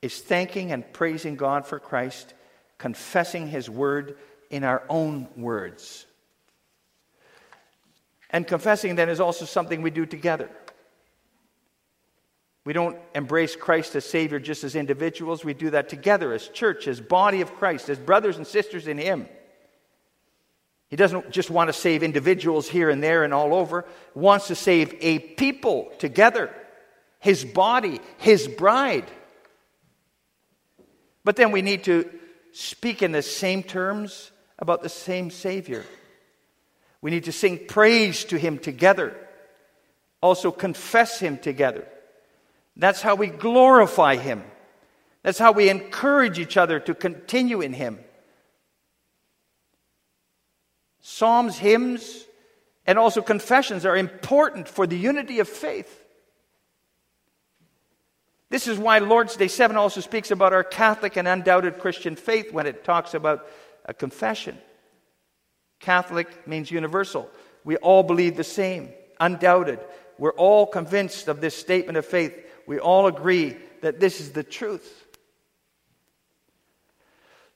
is 0.03 0.19
thanking 0.19 0.73
and 0.73 0.93
praising 0.93 1.37
God 1.37 1.67
for 1.67 1.79
Christ, 1.79 2.35
confessing 2.79 3.49
his 3.49 3.71
word 3.71 4.17
in 4.51 4.65
our 4.65 4.83
own 4.89 5.29
words. 5.37 6.07
And 8.31 8.47
confessing 8.47 8.97
then 8.97 9.09
is 9.09 9.21
also 9.21 9.45
something 9.45 9.83
we 9.83 9.91
do 9.91 10.07
together. 10.07 10.51
We 12.65 12.73
don't 12.73 12.99
embrace 13.15 13.55
Christ 13.55 13.95
as 13.95 14.05
Savior 14.05 14.41
just 14.41 14.65
as 14.65 14.75
individuals. 14.75 15.45
We 15.45 15.55
do 15.55 15.71
that 15.71 15.89
together 15.89 16.33
as 16.33 16.49
church, 16.49 16.89
as 16.89 17.01
body 17.01 17.41
of 17.41 17.55
Christ, 17.55 17.89
as 17.89 17.99
brothers 17.99 18.39
and 18.39 18.47
sisters 18.47 18.89
in 18.89 18.99
Him. 18.99 19.29
He 20.89 20.97
doesn't 20.97 21.31
just 21.31 21.49
want 21.49 21.69
to 21.69 21.73
save 21.73 22.03
individuals 22.03 22.69
here 22.69 22.91
and 22.91 23.01
there 23.01 23.23
and 23.23 23.33
all 23.33 23.55
over. 23.55 23.85
He 24.15 24.19
wants 24.19 24.49
to 24.49 24.57
save 24.57 24.95
a 25.01 25.21
people 25.21 25.93
together, 25.99 26.53
His 27.21 27.45
body, 27.45 28.01
His 28.19 28.49
bride. 28.49 29.07
But 31.23 31.37
then 31.37 31.53
we 31.53 31.63
need 31.63 31.85
to 31.85 32.11
speak 32.53 33.01
in 33.01 33.13
the 33.13 33.23
same 33.23 33.63
terms 33.63 34.33
about 34.59 34.83
the 34.83 34.89
same 34.89 35.31
Savior. 35.31 35.85
We 37.01 37.11
need 37.11 37.25
to 37.25 37.33
sing 37.33 37.67
praise 37.67 38.25
to 38.27 38.39
Him 38.39 38.59
together, 38.59 39.17
also 40.21 40.51
confess 40.51 41.21
Him 41.21 41.39
together. 41.39 41.87
That's 42.77 43.03
how 43.03 43.15
we 43.15 43.29
glorify 43.29 44.17
Him. 44.17 44.45
That's 45.23 45.39
how 45.39 45.53
we 45.53 45.69
encourage 45.69 46.39
each 46.39 46.57
other 46.57 46.79
to 46.81 46.95
continue 46.95 47.61
in 47.61 47.73
Him. 47.73 47.99
Psalms, 51.01 51.57
hymns, 51.57 52.25
and 52.87 52.99
also 52.99 53.23
confessions 53.23 53.85
are 53.85 53.97
important 53.97 54.69
for 54.69 54.87
the 54.87 54.99
unity 54.99 55.41
of 55.41 55.49
faith. 55.49 56.03
This 58.49 58.69
is 58.69 58.79
why 58.79 58.99
Lord's 58.99 59.37
Day 59.37 59.49
7 59.49 59.77
also 59.77 60.01
speaks 60.01 60.31
about 60.31 60.53
our 60.53 60.63
Catholic 60.63 61.17
and 61.17 61.27
undoubted 61.27 61.79
Christian 61.81 62.15
faith 62.15 62.53
when 62.53 62.67
it 62.67 62.85
talks 62.85 63.15
about 63.15 63.47
a 63.85 63.95
confession. 63.95 64.59
Catholic 65.81 66.47
means 66.47 66.71
universal. 66.71 67.29
We 67.65 67.77
all 67.77 68.03
believe 68.03 68.37
the 68.37 68.45
same, 68.45 68.91
undoubted. 69.21 69.81
We're 70.19 70.33
all 70.33 70.67
convinced 70.67 71.29
of 71.29 71.41
this 71.41 71.57
statement 71.57 71.99
of 71.99 72.07
faith. 72.07 72.35
We 72.67 72.79
all 72.79 73.07
agree 73.07 73.57
that 73.83 74.01
this 74.01 74.21
is 74.21 74.33
the 74.33 74.43
truth. 74.43 75.05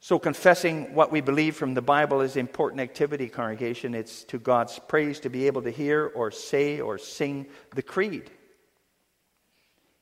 So, 0.02 0.18
confessing 0.18 0.94
what 0.94 1.12
we 1.12 1.20
believe 1.20 1.56
from 1.56 1.74
the 1.74 1.82
Bible 1.82 2.22
is 2.22 2.36
important 2.36 2.80
activity, 2.80 3.28
congregation. 3.28 3.94
It's 3.94 4.24
to 4.24 4.38
God's 4.38 4.78
praise 4.78 5.20
to 5.20 5.28
be 5.28 5.46
able 5.46 5.62
to 5.62 5.70
hear 5.70 6.06
or 6.14 6.30
say 6.30 6.80
or 6.80 6.96
sing 6.96 7.46
the 7.74 7.82
creed 7.82 8.30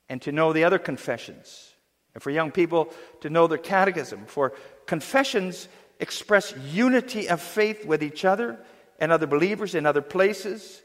and 0.08 0.22
to 0.22 0.32
know 0.32 0.52
the 0.52 0.64
other 0.64 0.78
confessions. 0.78 1.74
And 2.14 2.22
for 2.22 2.30
young 2.30 2.52
people 2.52 2.92
to 3.20 3.30
know 3.30 3.46
their 3.46 3.58
catechism. 3.58 4.26
For 4.26 4.52
confessions 4.86 5.68
express 6.00 6.54
unity 6.70 7.28
of 7.28 7.40
faith 7.40 7.84
with 7.84 8.02
each 8.02 8.24
other 8.24 8.58
and 8.98 9.12
other 9.12 9.26
believers 9.26 9.74
in 9.74 9.86
other 9.86 10.02
places, 10.02 10.82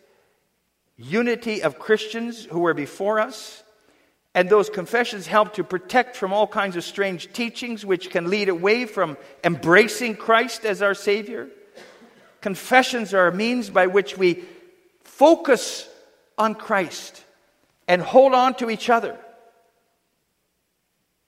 unity 0.97 1.61
of 1.61 1.79
Christians 1.79 2.45
who 2.45 2.59
were 2.59 2.73
before 2.73 3.19
us. 3.19 3.63
And 4.35 4.49
those 4.49 4.69
confessions 4.69 5.27
help 5.27 5.53
to 5.55 5.63
protect 5.63 6.15
from 6.15 6.33
all 6.33 6.47
kinds 6.47 6.75
of 6.75 6.83
strange 6.83 7.31
teachings 7.33 7.85
which 7.85 8.09
can 8.09 8.29
lead 8.29 8.49
away 8.49 8.85
from 8.85 9.17
embracing 9.43 10.15
Christ 10.15 10.65
as 10.65 10.81
our 10.81 10.95
Savior. 10.95 11.49
Confessions 12.41 13.13
are 13.13 13.27
a 13.27 13.33
means 13.33 13.69
by 13.69 13.87
which 13.87 14.17
we 14.17 14.43
focus 15.03 15.87
on 16.37 16.55
Christ 16.55 17.23
and 17.87 18.01
hold 18.01 18.33
on 18.33 18.55
to 18.55 18.69
each 18.69 18.89
other 18.89 19.17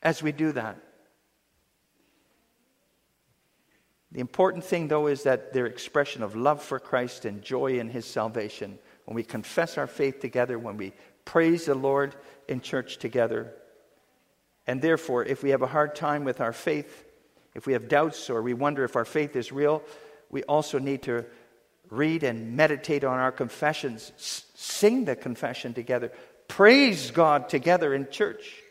as 0.02 0.24
we 0.24 0.32
do 0.32 0.52
that. 0.54 0.78
The 4.15 4.21
important 4.21 4.63
thing, 4.63 4.88
though, 4.88 5.08
is 5.08 5.23
that 5.23 5.51
their 5.51 5.65
expression 5.65 6.23
of 6.23 6.38
love 6.38 6.63
for 6.63 6.80
Christ 6.80 7.25
and 7.25 7.41
joy 7.41 7.80
in 7.80 7.89
his 7.89 8.06
salvation. 8.06 8.80
When 9.04 9.13
we 9.13 9.23
confess 9.23 9.78
our 9.78 9.88
faith 9.88 10.21
together, 10.21 10.58
when 10.58 10.78
we 10.78 10.93
praise 11.25 11.65
the 11.65 11.75
Lord 11.75 12.15
in 12.47 12.62
church 12.62 12.95
together. 12.95 13.54
And 14.65 14.82
therefore, 14.82 15.25
if 15.25 15.43
we 15.43 15.49
have 15.49 15.63
a 15.63 15.67
hard 15.67 15.95
time 15.95 16.23
with 16.23 16.39
our 16.39 16.54
faith, 16.54 17.04
if 17.56 17.67
we 17.67 17.73
have 17.73 17.89
doubts 17.89 18.30
or 18.30 18.41
we 18.41 18.54
wonder 18.54 18.86
if 18.86 18.95
our 18.95 19.04
faith 19.04 19.36
is 19.36 19.51
real, 19.51 19.84
we 20.30 20.43
also 20.43 20.80
need 20.80 21.01
to 21.04 21.25
read 21.89 22.23
and 22.23 22.56
meditate 22.56 23.04
on 23.04 23.19
our 23.19 23.34
confessions, 23.34 24.13
sing 24.56 25.04
the 25.04 25.17
confession 25.17 25.73
together, 25.73 26.13
praise 26.47 27.12
God 27.12 27.49
together 27.49 27.93
in 27.93 28.10
church. 28.10 28.63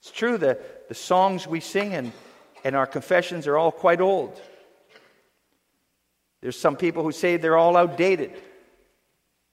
It's 0.00 0.10
true 0.10 0.36
that 0.36 0.90
the 0.90 0.94
songs 0.94 1.46
we 1.46 1.60
sing 1.60 1.94
and 1.94 2.12
and 2.64 2.74
our 2.74 2.86
confessions 2.86 3.46
are 3.46 3.56
all 3.56 3.70
quite 3.70 4.00
old. 4.00 4.40
There's 6.40 6.58
some 6.58 6.76
people 6.76 7.02
who 7.02 7.12
say 7.12 7.36
they're 7.36 7.56
all 7.56 7.76
outdated, 7.76 8.32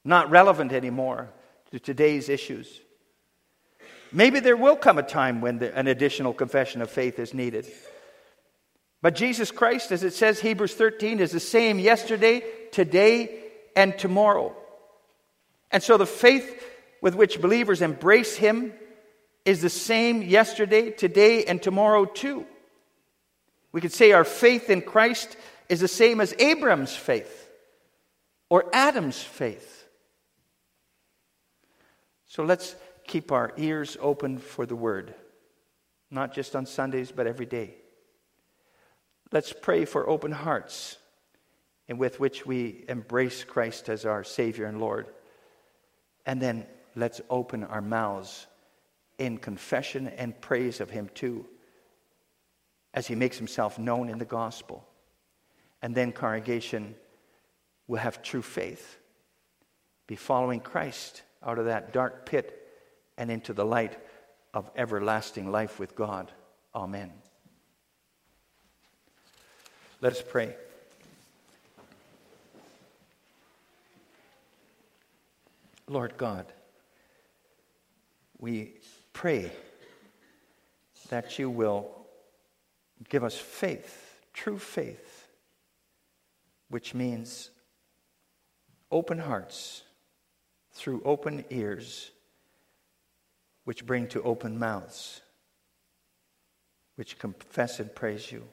not 0.03 0.31
relevant 0.31 0.71
anymore 0.71 1.29
to 1.71 1.79
today's 1.79 2.29
issues. 2.29 2.81
Maybe 4.11 4.39
there 4.39 4.57
will 4.57 4.75
come 4.75 4.97
a 4.97 5.03
time 5.03 5.41
when 5.41 5.59
the, 5.59 5.77
an 5.77 5.87
additional 5.87 6.33
confession 6.33 6.81
of 6.81 6.89
faith 6.89 7.19
is 7.19 7.33
needed. 7.33 7.65
But 9.01 9.15
Jesus 9.15 9.51
Christ, 9.51 9.91
as 9.91 10.03
it 10.03 10.13
says, 10.13 10.39
Hebrews 10.39 10.75
13, 10.75 11.19
is 11.19 11.31
the 11.31 11.39
same 11.39 11.79
yesterday, 11.79 12.43
today, 12.71 13.39
and 13.75 13.97
tomorrow. 13.97 14.55
And 15.71 15.81
so 15.81 15.97
the 15.97 16.05
faith 16.05 16.61
with 17.01 17.15
which 17.15 17.41
believers 17.41 17.81
embrace 17.81 18.35
Him 18.35 18.73
is 19.45 19.61
the 19.61 19.69
same 19.69 20.21
yesterday, 20.21 20.91
today, 20.91 21.45
and 21.45 21.61
tomorrow 21.61 22.05
too. 22.05 22.45
We 23.71 23.81
could 23.81 23.93
say 23.93 24.11
our 24.11 24.23
faith 24.23 24.69
in 24.69 24.81
Christ 24.81 25.37
is 25.69 25.79
the 25.79 25.87
same 25.87 26.19
as 26.19 26.33
Abraham's 26.37 26.95
faith 26.95 27.49
or 28.49 28.65
Adam's 28.73 29.21
faith. 29.21 29.87
So 32.27 32.43
let's 32.43 32.75
keep 33.07 33.31
our 33.31 33.53
ears 33.57 33.97
open 34.01 34.37
for 34.37 34.65
the 34.65 34.75
word, 34.75 35.13
not 36.09 36.33
just 36.33 36.55
on 36.55 36.65
Sundays, 36.65 37.11
but 37.11 37.27
every 37.27 37.45
day. 37.45 37.75
Let's 39.31 39.53
pray 39.53 39.85
for 39.85 40.09
open 40.09 40.31
hearts 40.31 40.97
and 41.87 41.97
with 41.97 42.19
which 42.19 42.45
we 42.45 42.83
embrace 42.89 43.43
Christ 43.43 43.87
as 43.89 44.05
our 44.05 44.23
Savior 44.23 44.65
and 44.65 44.79
Lord. 44.79 45.07
And 46.25 46.41
then 46.41 46.65
let's 46.95 47.21
open 47.29 47.63
our 47.63 47.81
mouths 47.81 48.47
in 49.17 49.37
confession 49.37 50.07
and 50.07 50.39
praise 50.41 50.81
of 50.81 50.89
Him 50.89 51.09
too 51.13 51.45
as 52.93 53.07
he 53.07 53.15
makes 53.15 53.37
himself 53.37 53.79
known 53.79 54.09
in 54.09 54.17
the 54.17 54.25
gospel. 54.25 54.87
And 55.81 55.95
then 55.95 56.11
congregation 56.11 56.95
will 57.87 57.99
have 57.99 58.21
true 58.21 58.41
faith, 58.41 58.97
be 60.07 60.15
following 60.15 60.59
Christ 60.59 61.23
out 61.43 61.57
of 61.57 61.65
that 61.65 61.93
dark 61.93 62.25
pit 62.25 62.57
and 63.17 63.31
into 63.31 63.53
the 63.53 63.65
light 63.65 63.97
of 64.53 64.69
everlasting 64.75 65.51
life 65.51 65.79
with 65.79 65.95
God. 65.95 66.31
Amen. 66.75 67.11
Let 70.01 70.13
us 70.13 70.23
pray. 70.27 70.55
Lord 75.87 76.17
God, 76.17 76.45
we 78.39 78.73
pray 79.13 79.51
that 81.09 81.37
you 81.37 81.49
will 81.49 82.00
give 83.11 83.25
us 83.25 83.37
faith, 83.37 84.21
true 84.33 84.57
faith, 84.57 85.27
which 86.69 86.93
means 86.93 87.51
open 88.89 89.19
hearts 89.19 89.83
through 90.71 91.01
open 91.03 91.43
ears, 91.49 92.11
which 93.65 93.85
bring 93.85 94.07
to 94.07 94.23
open 94.23 94.57
mouths, 94.57 95.19
which 96.95 97.19
confess 97.19 97.81
and 97.81 97.93
praise 97.93 98.31
you. 98.31 98.47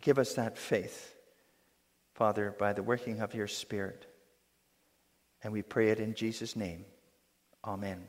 Give 0.00 0.18
us 0.18 0.32
that 0.34 0.56
faith, 0.56 1.14
Father, 2.14 2.56
by 2.58 2.72
the 2.72 2.82
working 2.82 3.20
of 3.20 3.34
your 3.34 3.48
Spirit. 3.48 4.06
And 5.42 5.52
we 5.52 5.60
pray 5.60 5.90
it 5.90 6.00
in 6.00 6.14
Jesus' 6.14 6.56
name. 6.56 6.86
Amen. 7.62 8.06